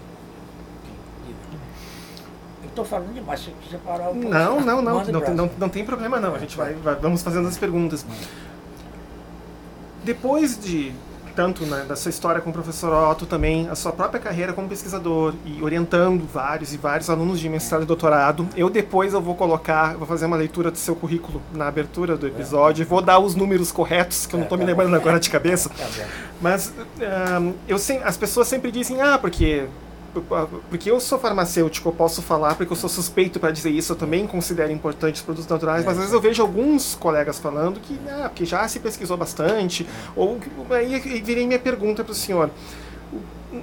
Eu 2.62 2.68
estou 2.68 2.84
falando 2.84 3.12
demais, 3.12 3.40
se 3.40 3.46
você 3.46 3.56
quiser 3.62 3.78
parar 3.80 4.10
o 4.10 4.14
Não, 4.14 4.60
não, 4.60 4.80
não, 4.80 5.04
não, 5.04 5.04
não, 5.04 5.34
não, 5.34 5.50
não 5.58 5.68
tem 5.68 5.84
problema 5.84 6.20
não. 6.20 6.34
A 6.34 6.38
gente 6.38 6.56
vai, 6.56 6.72
vai 6.74 6.94
vamos 6.94 7.22
fazendo 7.22 7.48
as 7.48 7.58
perguntas. 7.58 8.06
Depois 10.04 10.58
de 10.58 10.94
tanto 11.34 11.64
né, 11.64 11.84
da 11.88 11.96
sua 11.96 12.10
história 12.10 12.40
com 12.40 12.50
o 12.50 12.52
professor 12.52 12.92
Otto, 13.10 13.26
também 13.26 13.68
a 13.68 13.74
sua 13.74 13.92
própria 13.92 14.20
carreira 14.20 14.52
como 14.52 14.68
pesquisador 14.68 15.34
e 15.44 15.62
orientando 15.62 16.26
vários 16.32 16.72
e 16.72 16.76
vários 16.76 17.10
alunos 17.10 17.40
de 17.40 17.48
mestrado 17.48 17.82
e 17.82 17.86
doutorado. 17.86 18.48
Eu 18.56 18.70
depois 18.70 19.14
eu 19.14 19.20
vou 19.20 19.34
colocar, 19.34 19.96
vou 19.96 20.06
fazer 20.06 20.26
uma 20.26 20.36
leitura 20.36 20.70
do 20.70 20.78
seu 20.78 20.94
currículo 20.94 21.42
na 21.52 21.68
abertura 21.68 22.16
do 22.16 22.26
episódio, 22.26 22.86
vou 22.86 23.02
dar 23.02 23.18
os 23.18 23.34
números 23.34 23.72
corretos, 23.72 24.26
que 24.26 24.34
eu 24.34 24.38
não 24.38 24.44
estou 24.44 24.58
me 24.58 24.64
lembrando 24.64 24.94
agora 24.94 25.18
de 25.18 25.30
cabeça. 25.30 25.70
Mas 26.40 26.72
um, 27.40 27.54
eu, 27.68 27.76
as 28.04 28.16
pessoas 28.16 28.48
sempre 28.48 28.70
dizem, 28.70 29.00
ah, 29.00 29.18
porque 29.18 29.66
porque 30.68 30.90
eu 30.90 31.00
sou 31.00 31.18
farmacêutico, 31.18 31.88
eu 31.88 31.92
posso 31.92 32.20
falar, 32.20 32.54
porque 32.54 32.72
eu 32.72 32.76
sou 32.76 32.88
suspeito 32.88 33.40
para 33.40 33.50
dizer 33.50 33.70
isso, 33.70 33.92
eu 33.92 33.96
também 33.96 34.26
considero 34.26 34.70
importantes 34.70 35.20
os 35.20 35.24
produtos 35.24 35.48
naturais, 35.48 35.84
mas 35.84 35.94
às 35.94 35.98
vezes 36.00 36.12
eu 36.12 36.20
vejo 36.20 36.42
alguns 36.42 36.94
colegas 36.94 37.38
falando 37.38 37.80
que, 37.80 37.98
ah, 38.08 38.28
porque 38.28 38.44
já 38.44 38.66
se 38.68 38.78
pesquisou 38.78 39.16
bastante, 39.16 39.86
ou 40.14 40.38
aí 40.70 40.98
virei 41.20 41.46
minha 41.46 41.58
pergunta 41.58 42.04
para 42.04 42.12
o 42.12 42.14
senhor. 42.14 42.50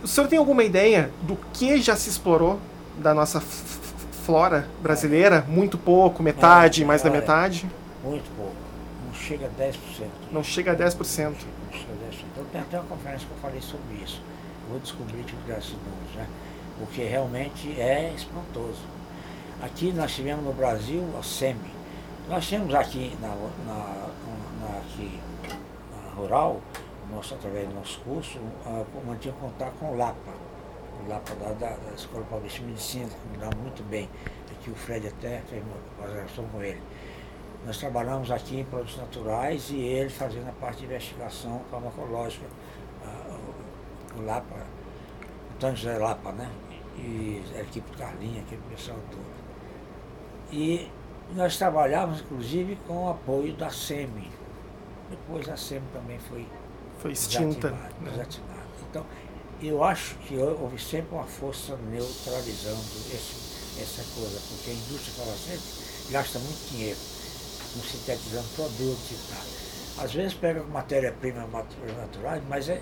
O 0.04 0.08
senhor 0.08 0.28
tem 0.28 0.40
alguma 0.40 0.64
ideia 0.64 1.12
do 1.22 1.38
que 1.54 1.80
já 1.82 1.96
se 1.96 2.10
explorou 2.10 2.60
da 2.98 3.14
nossa 3.14 3.40
flora 3.40 4.68
brasileira? 4.82 5.46
Muito 5.48 5.78
pouco, 5.78 6.24
metade, 6.24 6.84
mais 6.84 7.04
da 7.04 7.10
metade? 7.12 7.70
Muito 8.04 8.30
pouco. 8.36 8.56
Não 9.06 9.14
chega 9.14 9.46
a 9.46 9.64
10%. 9.64 9.76
Não 10.32 10.44
chega 10.44 10.72
a 10.72 10.76
10%. 10.76 10.86
Não 10.98 11.04
chega 11.04 11.32
a 11.32 11.36
10%. 11.36 11.36
Então 12.32 12.44
tem 12.52 12.62
até 12.62 12.80
uma 12.80 12.88
conferência 12.88 13.28
que 13.28 13.34
eu 13.34 13.40
falei 13.40 13.62
sobre 13.62 14.04
isso 14.04 14.22
vou 14.70 14.80
descobrir 14.80 15.24
diversos 15.24 15.74
números, 15.74 16.16
né? 16.16 16.28
porque 16.78 17.04
realmente 17.04 17.80
é 17.80 18.14
espantoso. 18.16 18.82
Aqui 19.62 19.92
nós 19.92 20.14
tivemos 20.16 20.46
no 20.46 20.54
Brasil 20.54 21.04
a 21.20 21.24
SEMI. 21.24 21.72
Nós 22.30 22.48
temos 22.48 22.74
aqui 22.74 23.18
na, 23.20 23.30
na, 23.66 24.10
na, 24.62 24.78
aqui, 24.78 25.20
na 25.92 26.14
Rural, 26.14 26.62
nosso, 27.12 27.34
através 27.34 27.68
do 27.68 27.74
nosso 27.74 28.00
curso, 28.02 28.40
mantinha 29.06 29.34
contato 29.34 29.74
com 29.80 29.94
o 29.94 29.98
LAPA, 29.98 30.32
o 31.04 31.10
LAPA 31.10 31.36
da, 31.36 31.48
da, 31.54 31.76
da 31.76 31.96
Escola 31.96 32.24
Paulista 32.30 32.60
de 32.60 32.66
Medicina, 32.66 33.08
que 33.08 33.28
me 33.30 33.38
dá 33.38 33.50
muito 33.58 33.84
bem. 33.90 34.08
Aqui 34.52 34.70
o 34.70 34.76
Fred 34.76 35.08
até 35.08 35.42
fez 35.50 35.64
uma 35.98 36.08
relação 36.08 36.46
com 36.46 36.62
ele. 36.62 36.80
Nós 37.66 37.78
trabalhamos 37.78 38.32
aqui 38.32 38.60
em 38.60 38.64
produtos 38.64 38.98
naturais 38.98 39.70
e 39.72 39.78
ele 39.78 40.10
fazendo 40.10 40.48
a 40.48 40.54
parte 40.54 40.80
de 40.80 40.86
investigação 40.86 41.62
farmacológica 41.70 42.46
o 44.20 44.26
Lapa, 44.26 44.56
Antônio 45.56 45.76
José 45.76 45.98
Lapa, 45.98 46.32
né? 46.32 46.50
E 46.98 47.42
a 47.56 47.62
equipe 47.62 47.90
Carlinha, 47.98 48.42
aquele 48.42 48.62
pessoal 48.70 48.98
todo. 49.12 49.40
E 50.52 50.90
nós 51.34 51.58
trabalhávamos, 51.58 52.22
inclusive, 52.22 52.78
com 52.88 53.06
o 53.06 53.10
apoio 53.10 53.54
da 53.54 53.70
SEMI. 53.70 54.30
Depois 55.10 55.48
a 55.48 55.56
SEMI 55.56 55.86
também 55.94 56.20
foi, 56.20 56.46
foi 56.98 57.12
extinta. 57.12 57.74
Desativada, 58.02 58.54
né? 58.54 58.64
Então, 58.90 59.06
eu 59.62 59.84
acho 59.84 60.16
que 60.20 60.38
houve 60.38 60.80
sempre 60.80 61.16
uma 61.16 61.26
força 61.26 61.76
neutralizando 61.90 62.80
esse, 63.14 63.82
essa 63.82 64.04
coisa, 64.16 64.40
porque 64.50 64.72
a 64.72 64.74
indústria 64.74 65.14
farmacêutica 65.14 66.12
gasta 66.12 66.40
muito 66.40 66.70
dinheiro 66.72 66.98
com 67.74 67.82
sintetizando 67.82 68.48
produtos 68.56 69.12
e 69.12 69.34
tal. 69.34 70.04
Às 70.06 70.14
vezes 70.14 70.34
pega 70.34 70.64
matéria-prima 70.64 71.48
naturais, 71.98 72.42
mas 72.48 72.70
é, 72.70 72.82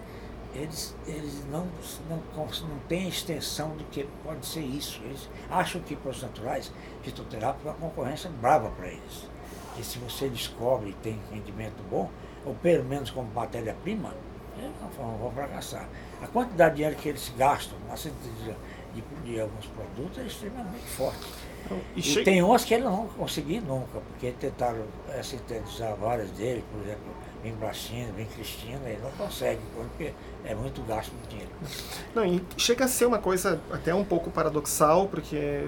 eles, 0.57 0.95
eles 1.05 1.45
não, 1.51 1.67
não, 2.09 2.17
não 2.35 2.79
têm 2.87 3.07
extensão 3.07 3.69
do 3.77 3.83
que 3.85 4.07
pode 4.23 4.45
ser 4.45 4.61
isso. 4.61 4.99
Eles 5.03 5.29
acham 5.49 5.79
que 5.81 5.95
produtos 5.95 6.23
naturais, 6.23 6.71
fitoterápicos, 7.03 7.67
é 7.67 7.69
uma 7.69 7.77
concorrência 7.77 8.29
brava 8.41 8.69
para 8.71 8.87
eles. 8.87 9.27
E 9.77 9.83
se 9.83 9.99
você 9.99 10.27
descobre 10.27 10.89
e 10.89 10.93
tem 10.93 11.19
rendimento 11.31 11.83
bom, 11.89 12.09
ou 12.43 12.55
pelo 12.55 12.83
menos 12.83 13.11
como 13.11 13.31
matéria-prima, 13.31 14.15
é, 14.57 14.69
não 14.99 15.17
vão 15.17 15.31
fracassar. 15.31 15.87
A 16.21 16.27
quantidade 16.27 16.71
de 16.71 16.77
dinheiro 16.77 16.95
que 16.99 17.09
eles 17.09 17.31
gastam 17.37 17.77
na 17.87 17.95
síntese 17.95 18.29
de, 18.95 19.01
de, 19.23 19.39
alguns 19.39 19.67
produtos 19.67 20.17
é 20.17 20.23
extremamente 20.23 20.87
forte. 20.87 21.27
E, 21.95 21.99
e 21.99 22.23
tem 22.23 22.41
uns 22.43 22.63
que 22.63 22.73
eles 22.73 22.85
não 22.85 22.95
vão 22.95 23.07
conseguir 23.07 23.59
nunca, 23.61 23.99
porque 23.99 24.31
tentaram 24.39 24.85
é, 25.09 25.21
sintetizar 25.21 25.95
várias 25.95 26.29
deles, 26.31 26.63
por 26.71 26.81
exemplo, 26.81 27.03
vem 27.43 27.53
Brachina, 27.53 28.11
vem 28.15 28.25
Cristina, 28.25 28.89
e 28.89 28.97
não 28.97 29.11
consegue, 29.11 29.61
porque 29.75 30.13
é 30.45 30.55
muito 30.55 30.81
gasto 30.83 31.11
de 31.23 31.29
dinheiro. 31.29 31.51
Não, 32.15 32.25
e 32.25 32.41
chega 32.57 32.85
a 32.85 32.87
ser 32.87 33.05
uma 33.05 33.19
coisa 33.19 33.61
até 33.71 33.93
um 33.93 34.03
pouco 34.03 34.29
paradoxal, 34.29 35.07
porque 35.07 35.67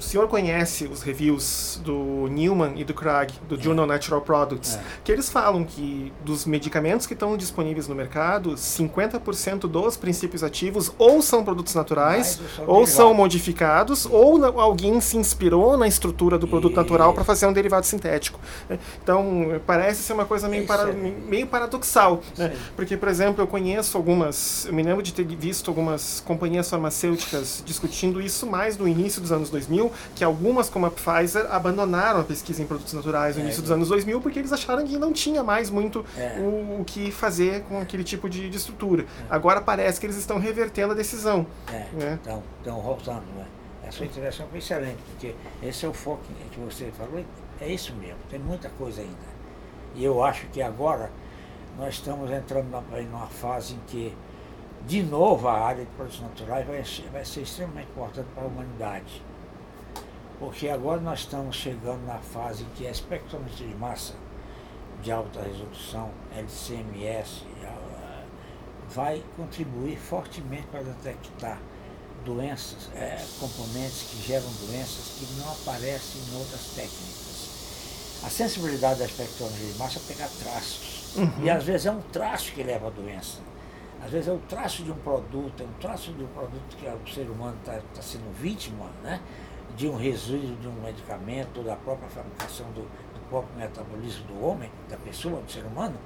o 0.00 0.02
senhor 0.02 0.28
conhece 0.28 0.86
os 0.86 1.02
reviews 1.02 1.78
do 1.84 2.26
Newman 2.30 2.72
e 2.74 2.84
do 2.84 2.94
Craig, 2.94 3.34
do 3.46 3.54
é. 3.54 3.60
Journal 3.60 3.86
Natural 3.86 4.22
Products, 4.22 4.76
é. 4.76 4.80
que 5.04 5.12
eles 5.12 5.28
falam 5.28 5.62
que 5.62 6.10
dos 6.24 6.46
medicamentos 6.46 7.06
que 7.06 7.12
estão 7.12 7.36
disponíveis 7.36 7.86
no 7.86 7.94
mercado, 7.94 8.54
50% 8.54 9.68
dos 9.68 9.98
princípios 9.98 10.42
ativos 10.42 10.90
ou 10.96 11.20
são 11.20 11.44
produtos 11.44 11.74
naturais, 11.74 12.40
ou 12.66 12.86
são 12.86 13.12
modificados, 13.12 14.06
ou 14.06 14.42
alguém 14.58 15.02
se 15.02 15.18
inspirou 15.18 15.76
na 15.76 15.86
estrutura 15.86 16.38
do 16.38 16.48
produto 16.48 16.72
e... 16.72 16.76
natural 16.76 17.12
para 17.12 17.22
fazer 17.22 17.44
um 17.44 17.52
derivado 17.52 17.84
sintético. 17.84 18.40
Então, 19.02 19.60
parece 19.66 20.02
ser 20.02 20.14
uma 20.14 20.24
coisa 20.24 20.48
meio, 20.48 20.66
para, 20.66 20.90
meio 20.94 21.46
paradoxal. 21.46 22.22
Né? 22.38 22.56
Porque, 22.74 22.96
por 22.96 23.08
exemplo, 23.08 23.42
eu 23.42 23.46
conheço 23.46 23.98
algumas, 23.98 24.64
eu 24.64 24.72
me 24.72 24.82
lembro 24.82 25.02
de 25.02 25.12
ter 25.12 25.26
visto 25.26 25.68
algumas 25.68 26.20
companhias 26.20 26.70
farmacêuticas 26.70 27.62
discutindo 27.66 28.18
isso 28.18 28.46
mais 28.46 28.78
no 28.78 28.88
início 28.88 29.20
dos 29.20 29.30
anos 29.30 29.50
2000, 29.50 29.89
que 30.14 30.24
algumas, 30.24 30.68
como 30.68 30.86
a 30.86 30.90
Pfizer, 30.90 31.46
abandonaram 31.50 32.20
a 32.20 32.24
pesquisa 32.24 32.62
em 32.62 32.66
produtos 32.66 32.92
naturais 32.92 33.36
no 33.36 33.42
é, 33.42 33.44
início 33.44 33.62
dos 33.62 33.70
anos 33.70 33.88
2000 33.88 34.20
porque 34.20 34.38
eles 34.38 34.52
acharam 34.52 34.86
que 34.86 34.96
não 34.98 35.12
tinha 35.12 35.42
mais 35.42 35.70
muito 35.70 36.04
é. 36.16 36.38
o, 36.38 36.80
o, 36.80 36.84
que 36.84 37.10
fazer 37.10 37.62
com 37.64 37.80
aquele 37.80 38.04
tipo 38.04 38.28
de, 38.28 38.48
de 38.48 38.56
estrutura. 38.56 39.06
Agora 39.28 39.60
parece 39.60 40.00
que 40.00 40.06
eles 40.06 40.16
estão 40.16 40.38
revertendo 40.38 40.92
a 40.92 40.96
decisão. 40.96 41.46
É, 41.72 41.86
né? 41.92 42.14
estão, 42.14 42.42
estão 42.58 42.80
voltando. 42.80 43.24
Né? 43.36 43.46
A 43.86 43.90
sua 43.90 44.06
intervenção 44.06 44.46
foi 44.48 44.58
excelente, 44.58 44.98
porque 45.10 45.34
esse 45.62 45.84
é 45.84 45.88
o 45.88 45.92
foco 45.92 46.22
que 46.52 46.60
você 46.60 46.92
falou, 46.96 47.24
é 47.60 47.68
isso 47.68 47.92
mesmo, 47.96 48.18
tem 48.28 48.38
muita 48.38 48.68
coisa 48.70 49.00
ainda. 49.00 49.40
E 49.94 50.04
eu 50.04 50.22
acho 50.22 50.46
que 50.46 50.62
agora 50.62 51.10
nós 51.76 51.94
estamos 51.94 52.30
entrando 52.30 52.68
numa 52.70 53.26
fase 53.26 53.74
em 53.74 53.80
que, 53.88 54.16
de 54.86 55.02
novo, 55.02 55.48
a 55.48 55.58
área 55.58 55.84
de 55.84 55.90
produtos 55.90 56.20
naturais 56.20 56.66
vai 56.66 56.84
vai 57.12 57.24
ser 57.24 57.40
extremamente 57.40 57.88
importante 57.90 58.28
para 58.32 58.44
a 58.44 58.46
humanidade 58.46 59.22
porque 60.40 60.68
agora 60.68 61.00
nós 61.00 61.20
estamos 61.20 61.54
chegando 61.54 62.04
na 62.06 62.18
fase 62.18 62.64
em 62.64 62.68
que 62.74 62.86
a 62.86 62.90
espectrometria 62.90 63.68
de 63.68 63.74
massa 63.76 64.14
de 65.02 65.12
alta 65.12 65.40
resolução, 65.42 66.10
LCMS, 66.36 67.44
vai 68.90 69.22
contribuir 69.36 69.96
fortemente 69.96 70.66
para 70.66 70.82
detectar 70.82 71.58
doenças, 72.24 72.90
é, 72.94 73.24
componentes 73.38 74.02
que 74.10 74.26
geram 74.26 74.48
doenças 74.66 75.16
que 75.18 75.26
não 75.40 75.52
aparecem 75.52 76.20
em 76.20 76.38
outras 76.38 76.72
técnicas. 76.74 77.50
A 78.24 78.28
sensibilidade 78.28 78.98
da 78.98 79.06
espectrometria 79.06 79.72
de 79.72 79.78
massa 79.78 79.98
é 79.98 80.02
pegar 80.12 80.28
traços. 80.42 81.16
Uhum. 81.16 81.44
E 81.44 81.50
às 81.50 81.64
vezes 81.64 81.86
é 81.86 81.90
um 81.90 82.02
traço 82.02 82.52
que 82.52 82.62
leva 82.62 82.88
à 82.88 82.90
doença. 82.90 83.38
Às 84.04 84.10
vezes 84.10 84.28
é 84.28 84.32
o 84.32 84.38
traço 84.38 84.82
de 84.82 84.90
um 84.90 84.96
produto, 84.96 85.62
é 85.62 85.66
um 85.66 85.80
traço 85.80 86.12
de 86.12 86.22
um 86.22 86.28
produto 86.28 86.76
que 86.76 86.86
o 86.86 87.14
ser 87.14 87.30
humano 87.30 87.56
está 87.60 87.80
tá 87.94 88.02
sendo 88.02 88.30
vítima, 88.38 88.86
né? 89.02 89.20
De 89.80 89.88
um 89.88 89.96
resíduo 89.96 90.56
de 90.56 90.68
um 90.68 90.74
medicamento, 90.82 91.62
da 91.62 91.74
própria 91.74 92.06
fabricação 92.10 92.66
do, 92.72 92.82
do 92.82 93.28
próprio 93.30 93.56
metabolismo 93.56 94.26
do 94.26 94.44
homem, 94.44 94.70
da 94.90 94.98
pessoa, 94.98 95.40
do 95.40 95.50
ser 95.50 95.64
humano, 95.64 95.96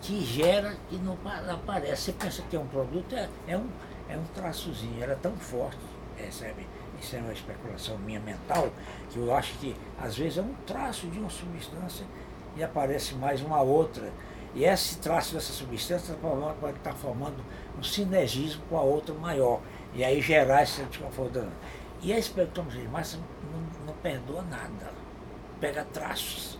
que 0.00 0.24
gera 0.24 0.74
que 0.88 0.96
não 0.96 1.12
aparece. 1.46 2.04
Você 2.04 2.12
pensa 2.12 2.42
que 2.48 2.56
é 2.56 2.58
um 2.58 2.66
produto, 2.66 3.14
é, 3.14 3.28
é, 3.46 3.58
um, 3.58 3.66
é 4.08 4.16
um 4.16 4.24
traçozinho, 4.34 5.02
era 5.02 5.14
tão 5.14 5.36
forte, 5.36 5.76
percebe? 6.16 6.66
Isso 6.98 7.16
é 7.16 7.18
uma 7.18 7.34
especulação 7.34 7.98
minha 7.98 8.18
mental, 8.18 8.70
que 9.10 9.18
eu 9.18 9.34
acho 9.36 9.52
que 9.58 9.76
às 10.00 10.16
vezes 10.16 10.38
é 10.38 10.40
um 10.40 10.54
traço 10.66 11.06
de 11.08 11.18
uma 11.18 11.28
substância 11.28 12.06
e 12.56 12.64
aparece 12.64 13.14
mais 13.14 13.42
uma 13.42 13.60
outra. 13.60 14.10
E 14.54 14.64
esse 14.64 14.96
traço 14.96 15.34
dessa 15.34 15.52
substância 15.52 16.14
pode 16.14 16.78
estar 16.78 16.94
formando 16.94 17.36
um 17.78 17.82
sinergismo 17.82 18.62
com 18.70 18.78
a 18.78 18.80
outra 18.80 19.14
maior. 19.14 19.60
E 19.94 20.02
aí 20.02 20.22
gerar 20.22 20.62
esse 20.62 20.82
desconforto. 20.84 21.46
E 22.00 22.12
a 22.12 22.20
de 22.20 22.88
massa 22.88 23.18
não, 23.52 23.86
não 23.86 23.94
perdoa 23.94 24.42
nada, 24.42 24.92
pega 25.60 25.84
traços. 25.84 26.58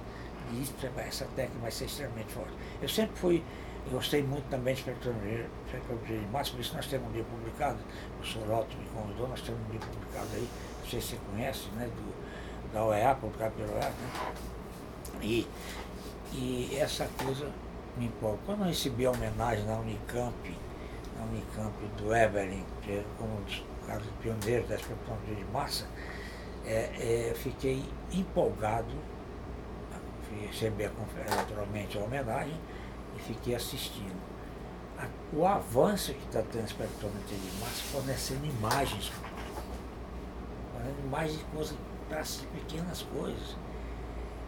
E 0.52 0.62
isso, 0.62 0.74
essa 0.96 1.26
técnica 1.36 1.60
vai 1.60 1.70
ser 1.70 1.84
extremamente 1.84 2.32
forte. 2.32 2.52
Eu 2.82 2.88
sempre 2.88 3.16
fui, 3.16 3.44
eu 3.86 3.92
gostei 3.92 4.22
muito 4.22 4.48
também 4.48 4.74
de 4.74 4.80
espectrometria, 4.80 5.46
espectrometria 5.66 6.18
de 6.18 6.26
massa, 6.26 6.50
por 6.50 6.60
isso 6.60 6.74
nós 6.74 6.86
temos 6.86 7.08
um 7.08 7.12
livro 7.12 7.30
publicado, 7.30 7.78
o 8.20 8.26
Sr. 8.26 8.50
Otto 8.50 8.76
me 8.76 8.86
convidou, 8.88 9.28
nós 9.28 9.40
temos 9.42 9.60
um 9.68 9.72
livro 9.72 9.88
publicado 9.88 10.28
aí, 10.34 10.48
não 10.80 10.88
sei 10.88 11.00
se 11.00 11.08
você 11.08 11.18
conhece, 11.30 11.68
né, 11.76 11.86
do, 11.86 12.72
da 12.72 12.84
OEA, 12.84 13.14
publicado 13.14 13.54
pela 13.54 13.72
OEA, 13.72 13.90
né? 13.90 14.34
E, 15.22 15.46
e 16.32 16.76
essa 16.78 17.08
coisa 17.22 17.50
me 17.96 18.06
empolga. 18.06 18.38
Quando 18.44 18.60
eu 18.60 18.66
recebi 18.66 19.06
a 19.06 19.10
homenagem 19.10 19.64
na 19.64 19.78
Unicamp, 19.78 20.56
na 21.16 21.24
Unicamp 21.24 21.74
do 21.96 22.14
Evelyn, 22.14 22.64
que 22.82 22.92
é 22.92 23.04
um 23.20 23.44
dos 23.44 23.62
caso 23.88 24.04
pioneiro 24.20 24.66
da 24.68 24.76
espectrometria 24.76 25.34
de 25.34 25.44
massa, 25.46 25.86
é, 26.66 27.30
é, 27.30 27.34
fiquei 27.34 27.82
empolgado, 28.12 28.94
recebi 30.46 30.88
naturalmente 31.30 31.96
a 31.96 32.02
homenagem 32.02 32.60
e 33.16 33.20
fiquei 33.22 33.54
assistindo. 33.54 34.16
A, 34.98 35.06
o 35.34 35.46
avanço 35.46 36.12
que 36.12 36.26
está 36.26 36.42
tendo 36.42 36.62
a 36.62 36.66
espectrometria 36.66 37.38
de 37.38 37.60
massa 37.60 37.82
fornecendo 37.90 38.44
imagens, 38.44 39.10
fornecendo 40.72 41.06
imagens 41.06 41.38
de 41.38 41.44
coisas, 41.46 41.76
de 42.40 42.46
pequenas 42.48 43.02
coisas. 43.02 43.56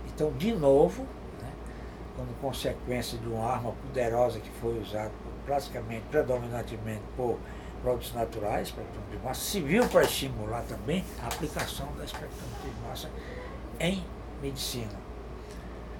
Então, 0.07 0.33
de 0.33 0.53
novo, 0.53 1.03
né, 1.40 1.53
como 2.14 2.33
consequência 2.35 3.18
de 3.18 3.26
uma 3.26 3.46
arma 3.46 3.72
poderosa 3.72 4.38
que 4.38 4.50
foi 4.61 4.79
usada 4.81 5.11
praticamente, 5.46 6.05
predominantemente 6.11 7.03
por 7.16 7.38
produtos 7.82 8.12
naturais, 8.14 8.68
espectrometria 8.68 9.18
de 9.18 9.24
massa, 9.24 9.40
serviu 9.40 9.88
para 9.88 10.02
estimular 10.02 10.62
também 10.62 11.04
a 11.22 11.26
aplicação 11.26 11.88
da 11.96 12.04
espectrometria 12.04 12.72
de 12.72 12.88
massa 12.88 13.10
em 13.78 14.04
medicina. 14.42 15.10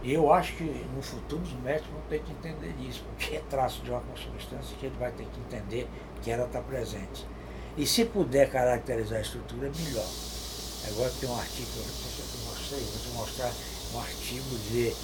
E 0.02 0.14
eu 0.14 0.32
acho 0.32 0.54
que 0.54 0.64
no 0.94 1.02
futuro 1.02 1.42
os 1.42 1.52
médicos 1.60 1.90
vão 1.90 2.00
ter 2.08 2.22
que 2.22 2.32
entender 2.32 2.74
isso, 2.80 3.04
porque 3.04 3.36
é 3.36 3.42
traço 3.50 3.82
de 3.82 3.90
uma 3.90 4.02
substância 4.16 4.76
que 4.78 4.86
ele 4.86 4.96
vai 4.98 5.12
ter 5.12 5.26
que 5.26 5.40
entender 5.40 5.86
que 6.22 6.30
ela 6.30 6.46
está 6.46 6.60
presente. 6.60 7.26
E 7.76 7.86
se 7.86 8.06
puder 8.06 8.50
caracterizar 8.50 9.18
a 9.18 9.22
estrutura, 9.22 9.70
melhor. 9.70 10.08
Agora 10.88 11.10
tem 11.20 11.28
um 11.28 11.38
artigo 11.38 11.68
que 11.70 11.78
eu 11.78 12.50
mostrei, 12.50 12.80
vou 12.80 12.98
te 12.98 13.08
mostrar 13.08 13.52
um 13.94 14.00
artigo 14.00 14.58
de 14.70 14.94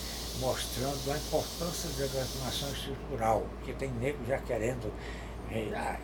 mostrando 0.41 1.13
a 1.13 1.17
importância 1.17 1.91
da 1.91 2.09
transformação 2.09 2.69
estrutural, 2.71 3.47
porque 3.59 3.73
tem 3.75 3.91
nego 3.93 4.19
já 4.27 4.39
querendo 4.39 4.93
eh, 5.51 5.97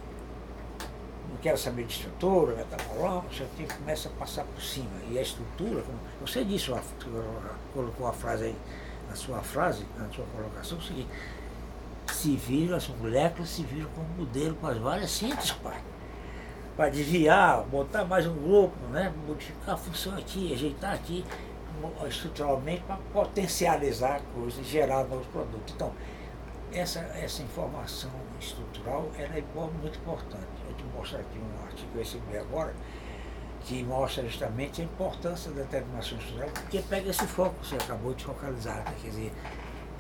não 1.32 1.38
quero 1.40 1.56
saber 1.56 1.84
de 1.84 1.94
estrutura, 1.94 2.54
metaboloma, 2.54 3.22
você 3.22 3.46
tem 3.56 3.66
começa 3.66 4.08
a 4.08 4.12
passar 4.12 4.44
por 4.44 4.62
cima. 4.62 4.90
E 5.10 5.18
a 5.18 5.22
estrutura, 5.22 5.82
como 5.82 5.98
você 6.20 6.44
disse, 6.44 6.70
colocou 7.72 8.06
a 8.06 8.12
frase 8.12 8.44
aí, 8.44 8.56
na 9.08 9.16
sua 9.16 9.40
frase, 9.40 9.84
na 9.98 10.08
sua 10.10 10.26
colocação, 10.26 10.76
é 10.76 10.80
o 10.80 10.84
seguinte, 10.84 11.08
se 12.12 12.36
viram, 12.36 12.76
as 12.76 12.86
moléculas 12.88 13.48
se 13.48 13.62
viram 13.62 13.88
como 13.94 14.06
modelo 14.18 14.54
com 14.56 14.66
as 14.66 14.76
várias 14.76 15.10
síntese, 15.10 15.54
pai. 15.54 15.80
Para 16.76 16.90
desviar, 16.90 17.62
botar 17.64 18.04
mais 18.04 18.26
um 18.26 18.34
grupo, 18.34 18.76
né? 18.90 19.12
modificar 19.26 19.74
a 19.74 19.78
função 19.78 20.16
aqui, 20.16 20.52
ajeitar 20.52 20.94
aqui 20.94 21.24
estruturalmente 22.06 22.82
para 22.82 22.96
potencializar 23.12 24.16
a 24.16 24.20
coisa 24.34 24.60
e 24.60 24.64
gerar 24.64 25.04
novos 25.04 25.26
produtos. 25.26 25.74
Então, 25.74 25.92
essa, 26.74 27.00
essa 27.00 27.42
informação 27.42 28.10
estrutural 28.40 29.10
ela 29.18 29.36
é 29.36 29.42
muito 29.80 29.98
importante. 29.98 30.46
Eu 30.68 30.74
te 30.74 30.84
mostro 30.84 31.18
aqui 31.18 31.38
um 31.38 31.64
artigo 31.64 31.90
que 31.90 31.98
eu 31.98 32.02
recebi 32.02 32.36
agora, 32.38 32.74
que 33.60 33.82
mostra 33.84 34.24
justamente 34.24 34.80
a 34.80 34.84
importância 34.84 35.50
da 35.52 35.62
determinação 35.62 36.18
estrutural, 36.18 36.50
porque 36.50 36.82
pega 36.82 37.10
esse 37.10 37.26
foco 37.26 37.54
que 37.60 37.66
você 37.66 37.76
acabou 37.76 38.14
de 38.14 38.24
focalizar. 38.24 38.78
Né? 38.78 38.94
Quer 39.02 39.08
dizer, 39.10 39.32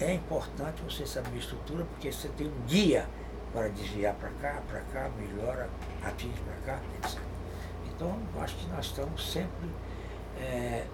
é 0.00 0.14
importante 0.14 0.82
você 0.82 1.06
saber 1.06 1.34
a 1.34 1.38
estrutura, 1.38 1.84
porque 1.84 2.10
você 2.10 2.28
tem 2.28 2.48
um 2.48 2.66
guia 2.66 3.06
para 3.52 3.68
desviar 3.68 4.14
para 4.14 4.30
cá, 4.30 4.62
para 4.68 4.80
cá, 4.80 5.10
melhora, 5.10 5.68
atinge 6.02 6.40
para 6.40 6.74
cá, 6.74 6.82
etc. 6.98 7.20
Então, 7.94 8.18
acho 8.40 8.56
que 8.56 8.66
nós 8.68 8.86
estamos 8.86 9.30
sempre. 9.30 9.68
É, 10.40 10.86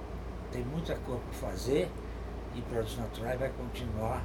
tem 0.50 0.64
muita 0.64 0.94
coisa 0.96 1.20
para 1.20 1.50
fazer 1.50 1.88
e 2.54 2.62
produtos 2.62 2.98
naturais 2.98 3.38
vai 3.38 3.50
continuar 3.50 4.22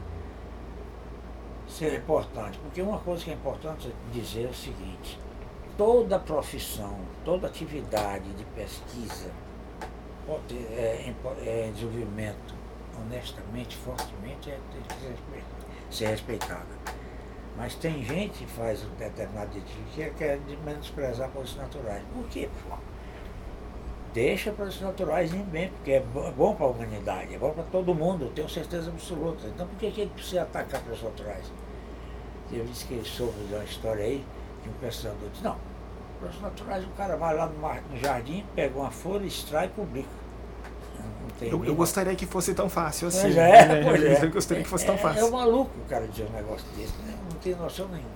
ser 1.74 1.96
importante, 1.96 2.58
porque 2.60 2.82
uma 2.82 3.00
coisa 3.00 3.24
que 3.24 3.32
é 3.32 3.34
importante 3.34 3.94
dizer 4.12 4.46
é 4.46 4.50
o 4.50 4.54
seguinte, 4.54 5.20
toda 5.78 6.20
profissão, 6.20 6.98
toda 7.26 7.48
atividade 7.48 8.30
de 8.34 8.44
pesquisa 8.46 9.32
é, 10.78 11.14
é, 11.46 11.72
desenvolvimento 11.74 12.64
honestamente, 13.00 13.76
fortemente, 13.78 14.52
é, 14.52 14.60
tem 14.72 14.82
que 14.82 15.96
ser 15.96 16.08
respeitada. 16.08 16.68
Mas 17.58 17.76
tem 17.76 18.04
gente 18.04 18.40
que 18.40 18.46
faz 18.48 18.84
um 18.84 18.96
determinado 18.96 19.52
atividade 19.52 19.62
que 19.94 20.10
quer 20.12 20.40
menosprezar 20.66 21.30
produtos 21.30 21.56
naturais. 21.56 22.04
Por 22.14 22.28
quê? 22.30 22.50
Deixa 24.14 24.52
produtos 24.52 24.80
naturais 24.80 25.34
em 25.34 25.42
bem, 25.42 25.70
porque 25.70 25.92
é 25.94 26.00
bom 26.00 26.54
para 26.54 26.68
a 26.68 26.70
humanidade, 26.70 27.34
é 27.34 27.38
bom 27.38 27.52
para 27.52 27.64
todo 27.64 27.96
mundo, 27.96 28.32
tenho 28.36 28.48
certeza 28.48 28.92
absoluta. 28.92 29.48
Então 29.48 29.66
por 29.66 29.76
que, 29.78 29.90
que 29.90 30.02
ele 30.02 30.12
precisa 30.12 30.44
atacar 30.44 30.82
produtos 30.82 31.04
naturais? 31.04 31.46
Eu 32.52 32.64
disse 32.66 32.86
que 32.86 32.94
ele 32.94 33.06
soube 33.06 33.34
de 33.48 33.56
uma 33.56 33.64
história 33.64 34.06
aí, 34.06 34.24
que 34.62 34.70
um 34.70 34.74
pesquisador 34.74 35.30
disse, 35.32 35.44
não, 35.44 35.58
produtos 36.20 36.42
naturais, 36.42 36.86
o 36.86 36.90
cara 36.90 37.18
vai 37.18 37.36
lá 37.36 37.48
no, 37.48 37.58
no 37.58 37.98
jardim, 38.00 38.46
pega 38.56 38.78
uma 38.78 38.92
folha, 38.92 39.26
extrai 39.26 39.66
e 39.66 39.70
publica. 39.70 40.24
Eu, 41.42 41.66
eu, 41.66 41.76
gostaria 41.76 42.16
que 42.16 42.26
fosse 42.26 42.54
tão 42.54 42.70
fácil 42.70 43.08
assim. 43.08 43.22
Pois 43.22 43.38
é, 43.38 43.66
né? 43.66 43.84
pois 43.84 44.04
é. 44.04 44.26
Eu 44.26 44.32
gostaria 44.32 44.64
que 44.64 44.70
fosse 44.70 44.84
é, 44.84 44.88
tão 44.88 44.98
fácil. 44.98 45.26
É, 45.26 45.28
é 45.28 45.32
maluco 45.32 45.72
o 45.78 45.90
cara 45.90 46.08
dizer 46.08 46.28
um 46.30 46.36
negócio 46.36 46.66
desse, 46.78 46.94
né? 47.00 47.18
não 47.30 47.40
tem 47.40 47.56
noção 47.56 47.88
nenhuma. 47.88 48.10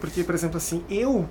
Porque, 0.00 0.22
por 0.22 0.34
exemplo, 0.34 0.58
assim, 0.58 0.84
eu, 0.90 1.26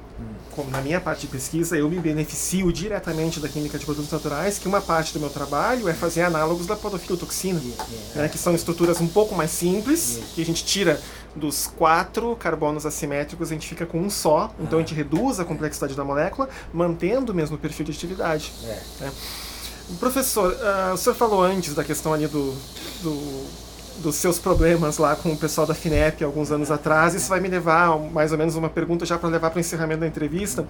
como 0.52 0.72
na 0.72 0.82
minha 0.82 1.00
parte 1.00 1.22
de 1.22 1.28
pesquisa, 1.28 1.78
eu 1.78 1.90
me 1.90 2.00
beneficio 2.00 2.72
diretamente 2.72 3.40
da 3.40 3.48
química 3.48 3.78
de 3.78 3.86
produtos 3.86 4.12
naturais, 4.12 4.58
que 4.58 4.68
uma 4.68 4.82
parte 4.82 5.14
do 5.14 5.20
meu 5.20 5.30
trabalho 5.30 5.88
é 5.88 5.94
fazer 5.94 6.24
análogos 6.24 6.66
da 6.66 6.76
podofilotoxina, 6.76 7.62
né, 8.16 8.28
que 8.28 8.38
são 8.38 8.56
estruturas 8.56 9.00
um 9.00 9.08
pouco 9.08 9.36
mais 9.36 9.52
simples, 9.52 10.20
que 10.34 10.42
a 10.42 10.46
gente 10.46 10.66
tira 10.66 11.00
dos 11.36 11.68
quatro 11.68 12.36
carbonos 12.38 12.86
assimétricos, 12.86 13.52
a 13.52 13.54
gente 13.54 13.68
fica 13.68 13.86
com 13.86 14.00
um 14.00 14.10
só, 14.10 14.54
então 14.60 14.80
a 14.80 14.82
gente 14.82 14.96
reduz 14.96 15.40
a 15.40 15.46
complexidade 15.46 15.94
da 15.94 16.04
molécula, 16.04 16.50
mantendo 16.74 17.34
o 17.34 17.36
mesmo 17.36 17.58
perfil 17.58 17.86
de 17.86 17.92
atividade. 17.92 18.54
É. 18.64 18.82
Né? 19.02 19.12
Professor, 20.00 20.52
uh, 20.52 20.94
o 20.94 20.98
senhor 20.98 21.16
falou 21.16 21.44
antes 21.44 21.76
da 21.76 21.84
questão 21.84 22.14
ali 22.14 22.26
do, 22.26 22.56
do, 23.04 23.46
dos 23.98 24.16
seus 24.16 24.40
problemas 24.40 24.98
lá 24.98 25.16
com 25.16 25.30
o 25.30 25.38
pessoal 25.38 25.66
da 25.66 25.74
FINEP 25.74 26.24
alguns 26.24 26.52
anos 26.52 26.72
atrás. 26.72 27.14
Isso 27.14 27.30
vai 27.30 27.40
me 27.40 27.48
levar 27.48 27.94
a 27.94 27.98
mais 27.98 28.32
ou 28.32 28.38
menos 28.38 28.56
uma 28.56 28.70
pergunta 28.70 29.06
já 29.06 29.18
para 29.18 29.30
levar 29.30 29.50
para 29.50 29.58
o 29.58 29.60
encerramento 29.60 30.02
da 30.02 30.08
entrevista. 30.08 30.68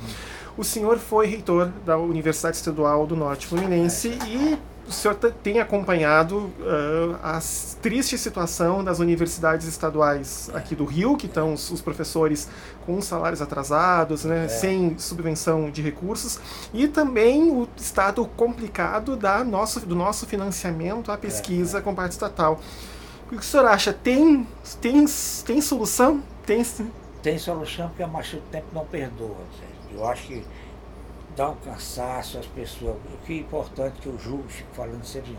O 0.58 0.64
senhor 0.64 0.98
foi 0.98 1.28
reitor 1.28 1.72
da 1.86 1.98
Universidade 1.98 2.58
Estadual 2.58 3.06
do 3.06 3.16
Norte 3.16 3.48
Fluminense 3.48 4.18
e 4.28 4.58
o 4.88 4.92
senhor 4.92 5.16
tem 5.16 5.60
acompanhado 5.60 6.38
uh, 6.38 7.16
a 7.24 7.40
triste 7.82 8.18
situação 8.18 8.84
das 8.84 9.00
universidades 9.00 9.68
estaduais 9.68 10.50
aqui 10.54 10.76
do 10.76 10.86
Rio, 10.86 11.18
que 11.18 11.26
estão 11.26 11.54
os, 11.54 11.72
os 11.72 11.82
professores 11.82 12.48
com 12.86 13.02
salários 13.02 13.42
atrasados, 13.42 14.26
né, 14.26 14.46
é. 14.46 14.48
sem 14.48 14.98
subvenção 15.00 15.72
de 15.72 15.82
recursos, 15.82 16.40
e 16.72 16.88
também 16.88 17.52
o 17.52 17.68
estado 17.76 18.24
complicado 18.38 19.16
da 19.16 19.44
nosso, 19.44 19.80
do 19.80 19.96
nosso 19.96 20.28
financiamento 20.28 21.12
à 21.12 21.18
pesquisa 21.18 21.78
é, 21.78 21.80
é. 21.80 21.84
com 21.84 21.96
parte 21.96 22.12
estatal. 22.12 22.62
O 23.26 23.30
que 23.30 23.38
o 23.38 23.42
senhor 23.42 23.66
acha? 23.66 23.92
Tem, 23.92 24.48
tem, 24.80 25.04
tem 25.46 25.60
solução? 25.60 26.22
Tem, 26.46 26.64
tem 27.24 27.40
solução 27.40 27.88
porque 27.88 28.04
a 28.04 28.08
marcha 28.08 28.38
do 28.38 28.44
tempo 28.52 28.68
não 28.72 28.86
perdoa. 28.86 29.38
Eu 29.92 30.08
acho 30.08 30.28
que 30.28 30.46
dá 31.36 31.50
um 31.50 31.56
cansaço 31.56 32.38
às 32.38 32.46
pessoas. 32.46 32.98
O 33.12 33.26
que 33.26 33.34
é 33.34 33.38
importante 33.38 34.00
que 34.00 34.06
eu 34.06 34.20
julgo, 34.20 34.46
falando 34.74 35.04
sempre, 35.04 35.36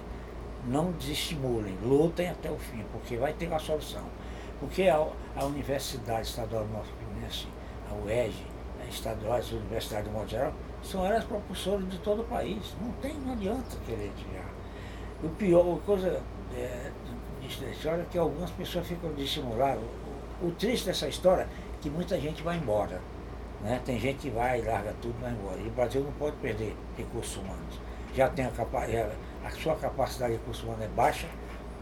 não 0.66 0.90
desestimulem, 0.90 1.78
lutem 1.80 2.28
até 2.28 2.50
o 2.50 2.58
fim, 2.58 2.84
porque 2.90 3.16
vai 3.16 3.32
ter 3.32 3.46
uma 3.46 3.60
solução. 3.60 4.02
Porque 4.58 4.88
a, 4.88 5.06
a 5.36 5.44
Universidade 5.44 6.26
Estadual 6.26 6.64
do 6.64 6.72
Norte 6.72 6.90
Fluminense, 6.98 7.46
a 7.88 7.94
UEG, 8.04 8.34
a 8.84 8.88
estadual, 8.88 9.34
as 9.34 9.52
universidades 9.52 10.08
do 10.08 10.12
modo 10.12 10.28
geral, 10.28 10.52
são 10.82 11.06
elas 11.06 11.22
propulsoras 11.22 11.88
de 11.88 11.98
todo 11.98 12.22
o 12.22 12.24
país. 12.24 12.74
Não 12.80 12.90
tem, 12.94 13.14
não 13.14 13.34
adianta 13.34 13.76
querer 13.86 14.10
tirar. 14.16 14.50
O 15.22 15.28
pior, 15.28 15.76
a 15.76 15.86
coisa 15.86 16.20
é, 16.56 16.90
dessa 17.54 17.70
história 17.72 18.02
é 18.02 18.06
que 18.10 18.18
algumas 18.18 18.50
pessoas 18.50 18.86
ficam 18.86 19.12
dissimuladas. 19.14 19.82
O, 20.42 20.46
o 20.46 20.50
triste 20.52 20.86
dessa 20.86 21.08
história 21.08 21.42
é 21.42 21.48
que 21.80 21.88
muita 21.88 22.18
gente 22.18 22.42
vai 22.42 22.56
embora. 22.56 23.00
Né? 23.62 23.80
Tem 23.84 23.98
gente 23.98 24.18
que 24.18 24.30
vai, 24.30 24.60
larga 24.62 24.94
tudo 25.00 25.14
e 25.18 25.22
vai 25.22 25.32
embora. 25.32 25.58
E 25.58 25.68
o 25.68 25.70
Brasil 25.70 26.02
não 26.02 26.12
pode 26.12 26.36
perder 26.36 26.76
recursos 26.96 27.36
humanos. 27.36 27.80
Já 28.14 28.28
tem 28.28 28.46
a, 28.46 28.50
capa 28.50 28.86
a 29.44 29.50
sua 29.50 29.76
capacidade 29.76 30.32
de 30.32 30.38
recursos 30.38 30.64
humanos 30.64 30.84
é 30.84 30.88
baixa, 30.88 31.28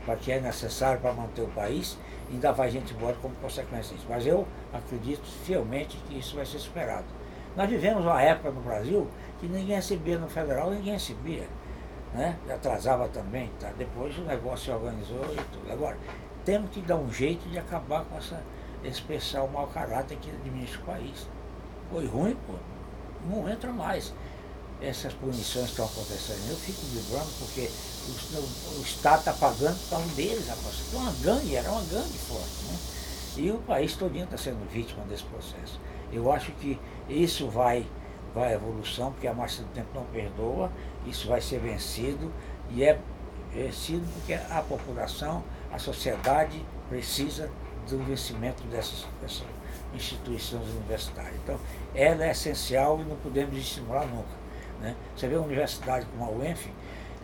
para 0.05 0.16
que 0.16 0.31
é 0.31 0.40
necessário 0.40 1.00
para 1.00 1.12
manter 1.12 1.42
o 1.42 1.48
país, 1.48 1.98
ainda 2.31 2.53
vai 2.53 2.70
gente 2.70 2.92
embora 2.92 3.16
como 3.22 3.35
consequência 3.37 3.96
disso. 3.96 4.07
Mas 4.09 4.27
eu 4.27 4.46
acredito 4.72 5.24
fielmente 5.44 5.96
que 6.09 6.18
isso 6.18 6.37
vai 6.37 6.44
ser 6.44 6.59
superado. 6.59 7.07
Nós 7.57 7.70
vivemos 7.70 8.05
uma 8.05 8.20
época 8.20 8.50
no 8.50 8.61
Brasil 8.61 9.09
que 9.40 9.46
ninguém 9.46 9.77
recebia 9.77 10.18
no 10.18 10.29
federal, 10.29 10.70
ninguém 10.70 10.94
recebia. 10.94 11.46
Né? 12.14 12.38
Atrasava 12.48 13.09
também, 13.09 13.50
tá? 13.59 13.72
depois 13.77 14.16
o 14.16 14.22
negócio 14.22 14.66
se 14.66 14.70
organizou 14.70 15.24
e 15.33 15.37
tudo. 15.53 15.72
Agora, 15.72 15.98
temos 16.44 16.70
que 16.70 16.81
dar 16.81 16.96
um 16.96 17.12
jeito 17.12 17.48
de 17.48 17.59
acabar 17.59 18.05
com 18.05 18.16
essa, 18.16 18.40
esse 18.85 19.03
pessoal 19.03 19.48
mau 19.48 19.66
caráter 19.66 20.16
que 20.18 20.31
administra 20.31 20.81
o 20.81 20.85
país. 20.85 21.27
Foi 21.90 22.07
ruim, 22.07 22.37
pô. 22.46 22.55
Não 23.29 23.50
entra 23.50 23.72
mais. 23.72 24.12
Essas 24.81 25.12
punições 25.14 25.66
que 25.66 25.70
estão 25.70 25.87
acontecendo, 25.87 26.50
eu 26.50 26.57
fico 26.57 26.81
vibrando 26.87 27.31
porque 27.38 27.70
o, 28.09 28.79
o 28.79 28.83
Estado 28.83 29.20
está 29.20 29.33
pagando 29.33 29.79
para 29.88 29.98
um 29.98 30.09
deles, 30.09 30.46
rapaz. 30.46 30.77
Foi 30.90 31.00
uma 31.00 31.12
gangue, 31.22 31.57
era 31.57 31.70
uma 31.70 31.81
gangue 31.83 32.18
forte. 32.18 32.64
Né? 32.66 32.79
E 33.37 33.50
o 33.50 33.59
país 33.59 33.96
todinho 33.96 34.24
está 34.24 34.37
sendo 34.37 34.68
vítima 34.70 35.05
desse 35.07 35.24
processo. 35.24 35.81
Eu 36.12 36.31
acho 36.31 36.53
que 36.53 36.79
isso 37.09 37.48
vai, 37.48 37.87
vai 38.35 38.53
à 38.53 38.57
evolução, 38.57 39.11
porque 39.12 39.27
a 39.27 39.35
marcha 39.35 39.62
do 39.62 39.68
tempo 39.70 39.88
não 39.94 40.05
perdoa, 40.05 40.70
isso 41.06 41.28
vai 41.28 41.40
ser 41.40 41.60
vencido, 41.60 42.32
e 42.70 42.84
é 42.84 42.98
vencido 43.52 44.04
porque 44.14 44.34
a 44.34 44.62
população, 44.62 45.44
a 45.72 45.78
sociedade 45.78 46.64
precisa 46.88 47.50
do 47.88 47.98
vencimento 47.98 48.62
dessas, 48.64 49.06
dessas 49.20 49.44
instituições 49.94 50.68
universitárias. 50.70 51.34
Então, 51.42 51.58
ela 51.94 52.24
é 52.24 52.30
essencial 52.30 53.00
e 53.00 53.04
não 53.04 53.16
podemos 53.16 53.56
estimular 53.56 54.06
nunca. 54.06 54.44
Né? 54.80 54.96
Você 55.16 55.28
vê 55.28 55.36
uma 55.36 55.46
universidade 55.46 56.06
como 56.06 56.24
a 56.24 56.31
UENF, 56.31 56.68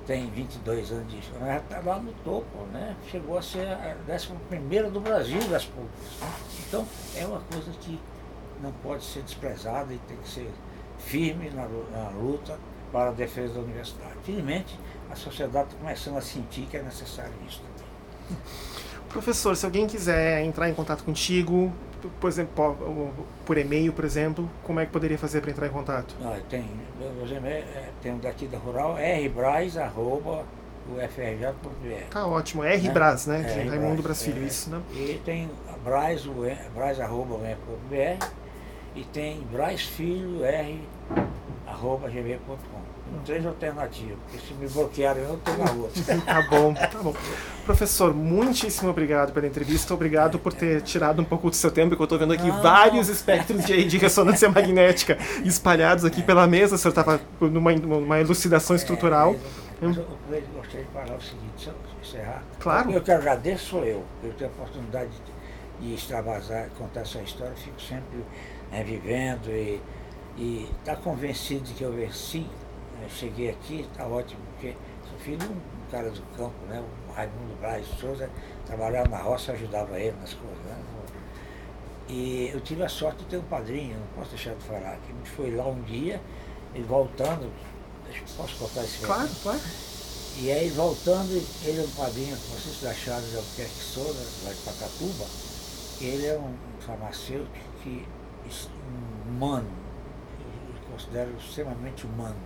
tem 0.07 0.29
22 0.31 0.91
anos 0.93 1.09
de 1.09 1.19
história, 1.19 1.47
já 1.47 1.57
está 1.59 1.81
lá 1.81 1.99
no 1.99 2.13
topo, 2.25 2.65
né? 2.73 2.97
chegou 3.11 3.39
a 3.39 3.43
ser 3.43 3.67
a 3.69 3.97
11 4.09 4.91
do 4.91 5.01
Brasil 5.01 5.41
das 5.49 5.65
públicas. 5.65 6.21
Né? 6.21 6.33
Então, 6.67 6.87
é 7.17 7.27
uma 7.27 7.41
coisa 7.41 7.71
que 7.81 7.99
não 8.63 8.73
pode 8.73 9.05
ser 9.05 9.23
desprezada 9.23 9.93
e 9.93 9.99
tem 9.99 10.17
que 10.17 10.29
ser 10.29 10.51
firme 10.99 11.51
na, 11.51 11.67
na 11.67 12.11
luta 12.11 12.59
para 12.93 13.11
a 13.11 13.13
defesa 13.13 13.55
da 13.55 13.61
universidade. 13.61 14.15
Felizmente, 14.25 14.79
a 15.11 15.17
sociedade 15.17 15.69
está 15.69 15.79
começando 15.79 16.17
a 16.17 16.21
sentir 16.21 16.63
que 16.63 16.77
é 16.77 16.83
necessário 16.83 17.33
isso 17.47 17.61
também. 17.61 18.39
Professor, 19.09 19.57
se 19.57 19.67
alguém 19.67 19.87
quiser 19.87 20.45
entrar 20.45 20.69
em 20.69 20.75
contato 20.75 21.03
contigo, 21.03 21.73
por 22.21 22.29
exemplo, 22.29 23.13
por 23.45 23.59
e-mail, 23.59 23.93
por 23.93 24.05
exemplo, 24.05 24.49
como 24.63 24.79
é 24.79 24.87
que 24.87 24.93
poderia 24.93 25.19
fazer 25.19 25.41
para 25.41 25.51
entrar 25.51 25.67
em 25.67 25.71
contato? 25.71 26.15
Ah, 26.23 26.39
tem, 26.49 26.65
é, 27.45 27.89
tem 28.01 28.13
um 28.13 28.19
daqui 28.19 28.47
da 28.47 28.57
Rural, 28.57 28.95
rbraz, 28.95 29.77
arroba, 29.77 30.45
ufrj.br. 30.89 32.11
Tá 32.11 32.27
ótimo, 32.27 32.63
rbraz, 32.63 33.27
né? 33.27 33.39
né? 33.39 33.67
É, 33.67 33.69
Raimundo 33.69 34.01
Braz 34.01 34.23
Filho, 34.23 34.43
é, 34.43 34.47
isso, 34.47 34.71
né? 34.71 34.81
E 34.93 35.21
tem 35.25 35.51
braz, 35.85 36.25
braz 36.75 37.01
arroba, 37.01 37.37
br, 37.89 38.25
e 38.95 39.05
tem 39.05 39.41
Braz 39.53 39.83
Filho, 39.83 40.45
r, 40.45 40.81
arroba, 41.71 42.09
gmail.com 42.09 43.01
três 43.25 43.45
alternativas, 43.45 44.17
porque 44.25 44.47
se 44.47 44.55
me 44.55 44.69
bloquearem 44.69 45.23
eu 45.23 45.39
tenho 45.45 45.63
a 45.67 45.73
outra. 45.73 46.21
tá 46.21 46.43
bom, 46.43 46.75
tá 46.75 46.99
bom. 47.03 47.15
Professor, 47.65 48.15
muitíssimo 48.15 48.91
obrigado 48.91 49.33
pela 49.33 49.47
entrevista, 49.47 49.93
obrigado 49.93 50.39
por 50.39 50.53
ter 50.53 50.81
tirado 50.83 51.21
um 51.21 51.25
pouco 51.25 51.51
do 51.51 51.57
seu 51.57 51.71
tempo, 51.71 51.95
que 51.95 52.01
eu 52.01 52.05
estou 52.05 52.19
vendo 52.19 52.33
aqui 52.33 52.49
Não. 52.49 52.63
vários 52.63 53.09
espectros 53.09 53.65
de, 53.65 53.85
de, 53.85 53.99
ressonância 53.99 54.49
magnética 54.49 55.19
espalhados 55.45 56.05
aqui 56.05 56.23
pela 56.23 56.47
mesa, 56.47 56.77
o 56.77 56.79
senhor 56.79 56.91
estava 56.91 57.21
numa, 57.41 57.73
numa 57.73 58.21
elucidação 58.21 58.75
estrutural. 58.77 59.35
É, 59.35 59.87
mas 59.87 59.97
eu, 59.97 60.07
eu 60.31 60.43
gostaria 60.57 60.85
de 60.85 60.93
falar 60.93 61.17
o 61.17 61.21
seguinte, 61.21 61.53
se 61.57 61.69
eu 61.69 61.75
encerrar. 62.03 62.43
Claro. 62.59 62.91
Eu 62.91 63.03
que 63.03 63.13
agradeço 63.13 63.67
sou 63.67 63.85
eu, 63.85 64.05
eu 64.23 64.33
tenho 64.35 64.51
a 64.51 64.53
oportunidade 64.53 65.11
de, 65.81 65.87
de 65.87 65.95
extravasar, 65.95 66.69
contar 66.79 67.01
essa 67.01 67.21
história, 67.21 67.53
fico 67.57 67.81
sempre 67.81 68.25
né, 68.71 68.83
vivendo 68.85 69.49
e 70.37 70.69
estar 70.81 70.97
tá 70.97 71.03
convencido 71.03 71.65
de 71.65 71.75
que 71.75 71.83
eu 71.83 71.93
venci 71.93 72.47
eu 73.03 73.09
cheguei 73.09 73.51
aqui, 73.51 73.87
está 73.91 74.07
ótimo, 74.07 74.41
porque 74.53 74.77
sou 75.09 75.19
filho 75.19 75.39
de 75.39 75.47
um 75.47 75.57
cara 75.91 76.11
do 76.11 76.23
campo, 76.37 76.55
né? 76.69 76.83
O 77.09 77.13
Raimundo 77.13 77.59
Braz 77.61 77.87
Souza, 77.99 78.29
trabalhava 78.67 79.09
na 79.09 79.19
roça, 79.19 79.53
ajudava 79.53 79.99
ele 79.99 80.17
nas 80.21 80.35
coisas. 80.35 80.59
Né? 80.65 80.77
E 82.09 82.51
eu 82.53 82.61
tive 82.61 82.83
a 82.83 82.89
sorte 82.89 83.21
de 83.21 83.25
ter 83.27 83.39
um 83.39 83.45
padrinho, 83.45 83.97
não 83.99 84.07
posso 84.17 84.31
deixar 84.31 84.55
de 84.55 84.65
falar, 84.65 84.99
que 85.07 85.13
me 85.13 85.25
foi 85.25 85.55
lá 85.55 85.67
um 85.67 85.81
dia, 85.83 86.21
ele 86.75 86.85
voltando, 86.85 87.51
posso 88.37 88.57
contar 88.57 88.85
esse 88.85 88.99
Claro, 88.99 89.23
momento? 89.23 89.43
claro. 89.43 89.61
E 90.43 90.51
aí 90.51 90.69
voltando, 90.71 91.31
ele 91.65 91.81
é 91.81 91.85
um 91.85 91.91
padrinho, 91.91 92.37
Francisco 92.37 92.85
da 92.85 92.95
Chaves 92.95 93.35
Albuquerque 93.35 93.83
Souza, 93.83 94.27
lá 94.45 94.53
de 94.53 94.61
Pacatuba, 94.61 95.27
Ele 96.01 96.27
é 96.27 96.39
um 96.39 96.55
farmacêutico 96.81 97.53
que 97.83 98.07
humano, 99.29 99.69
considero 101.01 101.31
extremamente 101.37 102.07
humano. 102.07 102.37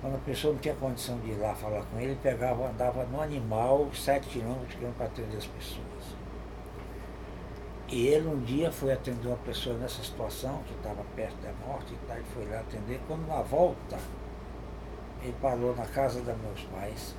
Quando 0.00 0.16
a 0.16 0.18
pessoa 0.18 0.52
não 0.52 0.60
tinha 0.60 0.74
condição 0.74 1.18
de 1.20 1.30
ir 1.30 1.36
lá 1.36 1.54
falar 1.54 1.82
com 1.86 1.98
ele, 1.98 2.16
pegava, 2.22 2.68
andava 2.68 3.04
no 3.04 3.20
animal, 3.20 3.88
sete 3.94 4.28
quilômetros 4.28 4.76
para 4.96 5.06
atender 5.06 5.36
as 5.36 5.46
pessoas. 5.46 6.16
E 7.88 8.08
ele 8.08 8.28
um 8.28 8.40
dia 8.40 8.70
foi 8.70 8.92
atender 8.92 9.28
uma 9.28 9.36
pessoa 9.38 9.76
nessa 9.78 10.02
situação, 10.02 10.62
que 10.66 10.74
estava 10.74 11.02
perto 11.14 11.36
da 11.36 11.52
morte 11.66 11.94
e 11.94 12.06
tal, 12.06 12.16
ele 12.16 12.26
foi 12.34 12.44
lá 12.46 12.60
atender. 12.60 13.00
Quando 13.06 13.26
na 13.26 13.40
volta, 13.42 13.96
ele 15.22 15.34
parou 15.40 15.74
na 15.74 15.86
casa 15.86 16.20
dos 16.20 16.36
meus 16.38 16.62
pais 16.64 17.14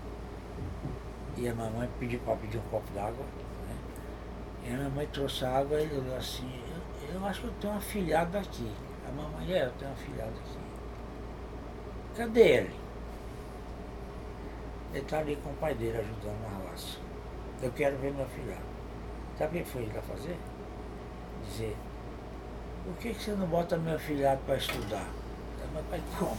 e 1.36 1.48
a 1.48 1.56
mamãe 1.56 1.90
pediu 2.00 2.20
para 2.20 2.36
pedir 2.36 2.58
um 2.58 2.70
copo 2.70 2.92
d'água. 2.94 3.26
Né? 3.68 3.76
E 4.66 4.74
a 4.74 4.78
minha 4.78 4.90
mãe 4.90 5.08
trouxe 5.08 5.46
água 5.46 5.80
e 5.80 5.84
ele 5.84 6.02
falou 6.02 6.18
assim, 6.18 6.62
eu, 7.10 7.16
eu 7.16 7.26
acho 7.26 7.42
que 7.42 7.48
eu 7.48 7.54
tenho 7.60 7.74
um 7.74 7.78
afilhado 7.78 8.38
aqui. 8.38 8.72
A 9.08 9.12
mamãe, 9.12 9.54
é, 9.54 9.66
eu 9.66 9.72
tenho 9.74 9.92
um 9.92 9.94
afilhado 9.94 10.32
aqui. 10.32 10.58
Cadê 12.18 12.42
ele? 12.42 12.76
Ele 14.94 15.04
está 15.04 15.20
ali 15.20 15.36
com 15.38 15.50
o 15.50 15.56
pai 15.56 15.74
dele 15.76 15.98
ajudando 15.98 16.42
na 16.42 16.70
roça. 16.70 16.98
Eu 17.62 17.72
quero 17.72 17.98
ver 17.98 18.12
meu 18.12 18.26
afilhado. 18.26 18.66
Sabe 19.38 19.60
o 19.60 19.64
que 19.64 19.70
foi 19.70 19.84
ele 19.84 20.02
fazer? 20.02 20.38
dizer, 21.48 21.76
por 22.84 22.96
que, 22.96 23.14
que 23.14 23.24
você 23.24 23.32
não 23.32 23.48
bota 23.48 23.78
meu 23.78 23.98
filhado 24.00 24.42
para 24.46 24.58
estudar? 24.58 25.08
Meu 25.74 25.84
pai, 25.84 26.02
como? 26.18 26.38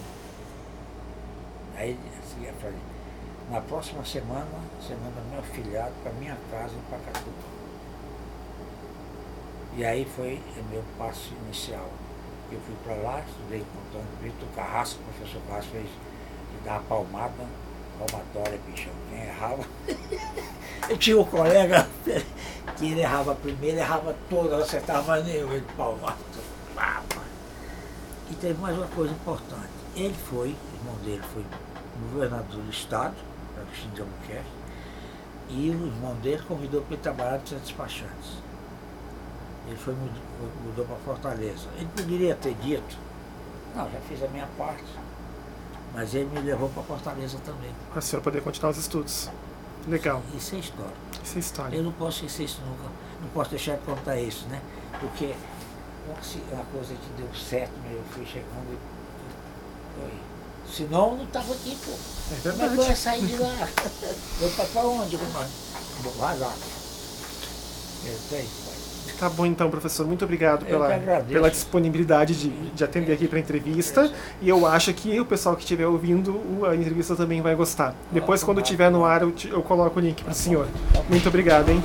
Aí 1.77 1.97
assim, 2.19 2.45
eu 2.45 2.55
falei, 2.55 2.79
na 3.51 3.61
próxima 3.61 4.05
semana 4.05 4.47
você 4.81 4.95
manda 4.95 5.21
meu 5.31 5.43
filhado 5.43 5.93
para 6.03 6.13
minha 6.13 6.37
casa 6.51 6.75
em 6.75 6.91
Pacatuba. 6.91 7.59
E 9.77 9.85
aí 9.85 10.05
foi 10.05 10.43
o 10.59 10.65
meu 10.71 10.83
passo 10.99 11.33
inicial. 11.45 11.89
Eu 12.51 12.61
fui 12.61 12.75
para 12.85 12.95
lá, 13.03 13.23
estudei 13.29 13.65
com 13.93 13.99
o 13.99 14.03
Vitor 14.23 14.49
Carrasco, 14.57 15.01
o 15.01 15.13
professor 15.13 15.43
Carrasco 15.49 15.71
fez 15.71 15.85
de 15.87 16.65
dar 16.65 16.73
uma 16.75 16.83
palmada, 16.83 17.45
palmatória, 17.99 18.59
bichão, 18.67 18.93
quem 19.11 19.21
errava. 19.21 19.65
eu 20.89 20.97
tinha 20.97 21.21
um 21.21 21.25
colega 21.25 21.87
que 22.77 22.87
ele 22.87 23.01
errava 23.01 23.35
primeiro, 23.35 23.79
errava 23.79 24.17
todo, 24.31 24.51
não 24.51 24.59
acertava 24.59 25.03
mais 25.03 25.27
nenhum, 25.27 25.53
ele 25.53 25.67
palmava. 25.77 26.17
E 28.31 28.35
teve 28.35 28.61
mais 28.61 28.77
uma 28.77 28.87
coisa 28.89 29.13
importante. 29.13 29.69
Ele 29.97 30.15
foi, 30.15 30.49
o 30.49 30.77
irmão 30.77 30.95
dele 31.03 31.23
foi 31.33 31.45
governador 32.13 32.63
do 32.63 32.71
estado, 32.71 33.15
Agostinho 33.57 33.95
de 33.95 34.01
Albuquerque, 34.01 34.51
e 35.51 35.71
o 35.71 35.87
irmão 35.87 36.15
dele 36.17 36.43
convidou 36.47 36.83
para 36.83 36.95
ele 36.95 37.03
trabalhar 37.03 37.39
de 37.39 37.55
despachantes. 37.57 38.48
Ele 39.69 39.77
foi, 39.77 39.95
mudou, 39.95 40.23
mudou 40.65 40.85
para 40.87 40.97
Fortaleza. 40.97 41.69
Ele 41.77 41.89
poderia 41.95 42.35
ter 42.35 42.55
dito, 42.55 42.97
não, 43.77 43.85
já 43.91 44.01
fiz 44.09 44.23
a 44.23 44.29
minha 44.29 44.49
parte, 44.57 44.85
mas 45.93 46.15
ele 46.15 46.25
me 46.27 46.41
levou 46.41 46.71
para 46.71 46.83
Fortaleza 46.83 47.39
também. 47.45 47.71
Para 47.91 47.99
o 47.99 48.03
senhor 48.03 48.23
poder 48.23 48.43
continuar 48.43 48.71
os 48.71 48.79
estudos. 48.79 49.29
Legal. 49.87 50.23
Isso 50.35 50.55
é 50.55 50.59
história. 50.59 50.93
Isso 51.23 51.37
é 51.37 51.39
história. 51.39 51.77
Eu 51.77 51.83
não 51.83 51.93
posso 51.93 52.25
esquecer 52.25 52.45
isso 52.45 52.63
nunca. 52.63 52.91
Não 53.21 53.29
posso 53.29 53.51
deixar 53.51 53.77
de 53.77 53.83
contar 53.85 54.17
isso, 54.17 54.47
né? 54.49 54.61
Porque 55.01 55.35
uma 56.51 56.65
coisa 56.65 56.95
que 56.95 57.23
deu 57.23 57.29
certo, 57.35 57.73
né? 57.81 57.93
eu 57.93 58.03
fui 58.11 58.25
chegando 58.25 58.73
e. 58.73 58.79
Foi. 60.01 60.75
Senão 60.75 61.11
eu 61.11 61.17
não 61.19 61.25
estava 61.25 61.53
aqui, 61.53 61.77
pô. 61.85 61.93
É 61.93 62.35
verdade. 62.41 62.59
Como 62.59 62.65
é 62.65 62.69
que 62.69 62.81
eu 62.81 62.89
ia 62.89 62.97
sair 62.97 63.27
de 63.27 63.37
lá? 63.37 63.69
eu 64.41 64.51
para 64.51 64.87
onde? 64.87 65.17
Vai 65.17 66.39
lá. 66.39 66.55
Eu 68.05 68.19
sei. 68.29 68.49
Tá 69.19 69.29
bom 69.29 69.47
então, 69.47 69.71
professor. 69.71 70.07
Muito 70.07 70.25
obrigado 70.25 70.65
pela, 70.65 70.89
pela 71.29 71.51
disponibilidade 71.51 72.35
de, 72.35 72.49
de 72.49 72.85
atender 72.85 73.13
aqui 73.13 73.29
para 73.29 73.39
a 73.39 73.41
entrevista. 73.41 74.13
E 74.41 74.49
eu 74.49 74.67
acho 74.67 74.93
que 74.95 75.19
o 75.21 75.25
pessoal 75.25 75.55
que 75.57 75.63
estiver 75.63 75.87
ouvindo 75.87 76.67
a 76.67 76.75
entrevista 76.75 77.15
também 77.15 77.41
vai 77.41 77.55
gostar. 77.55 77.95
Depois, 78.11 78.43
quando 78.43 78.61
estiver 78.61 78.91
no 78.91 79.05
ar, 79.05 79.23
eu, 79.23 79.33
te, 79.33 79.49
eu 79.49 79.63
coloco 79.63 79.99
o 79.99 80.03
link 80.03 80.23
para 80.23 80.33
o 80.33 80.35
senhor. 80.35 80.67
Muito 81.09 81.29
obrigado, 81.29 81.71
hein? 81.71 81.83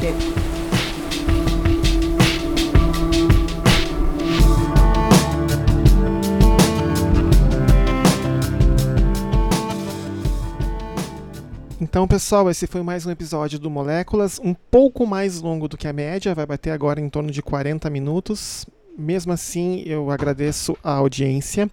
Então, 11.93 12.07
pessoal, 12.07 12.49
esse 12.49 12.65
foi 12.65 12.81
mais 12.81 13.05
um 13.05 13.11
episódio 13.11 13.59
do 13.59 13.69
Moléculas, 13.69 14.39
um 14.43 14.51
pouco 14.55 15.05
mais 15.05 15.39
longo 15.39 15.67
do 15.67 15.77
que 15.77 15.87
a 15.87 15.93
média, 15.93 16.33
vai 16.33 16.43
bater 16.43 16.71
agora 16.71 16.99
em 16.99 17.07
torno 17.07 17.29
de 17.29 17.39
40 17.39 17.87
minutos. 17.91 18.65
Mesmo 18.97 19.31
assim, 19.31 19.83
eu 19.85 20.09
agradeço 20.09 20.75
a 20.83 20.93
audiência 20.93 21.69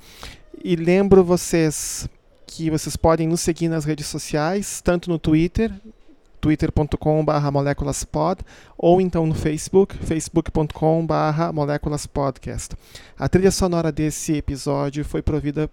e 0.63 0.77
lembro 0.77 1.25
vocês 1.25 2.07
que 2.47 2.69
vocês 2.69 2.97
podem 2.97 3.27
nos 3.27 3.41
seguir 3.41 3.69
nas 3.69 3.87
redes 3.87 4.09
sociais, 4.09 4.83
tanto 4.83 5.09
no 5.09 5.19
Twitter, 5.19 5.73
twitter.com.br 6.39 7.51
moléculaspod, 7.51 8.43
ou 8.77 9.01
então 9.01 9.25
no 9.25 9.35
Facebook, 9.35 9.97
facebook.com.br 9.97 11.53
moléculaspodcast. 11.55 12.77
A 13.19 13.27
trilha 13.27 13.51
sonora 13.51 13.91
desse 13.91 14.35
episódio 14.35 15.03
foi 15.03 15.23
provida 15.23 15.71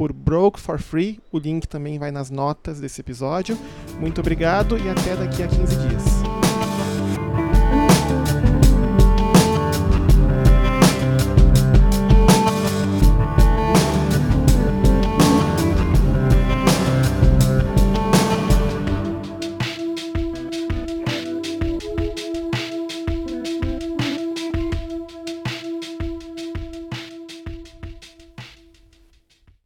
por 0.00 0.14
Broke 0.14 0.58
for 0.58 0.78
Free. 0.78 1.20
O 1.30 1.38
link 1.38 1.68
também 1.68 1.98
vai 1.98 2.10
nas 2.10 2.30
notas 2.30 2.80
desse 2.80 3.02
episódio. 3.02 3.58
Muito 3.98 4.22
obrigado 4.22 4.78
e 4.78 4.88
até 4.88 5.14
daqui 5.14 5.42
a 5.42 5.46
15 5.46 5.76
dias. 5.76 6.19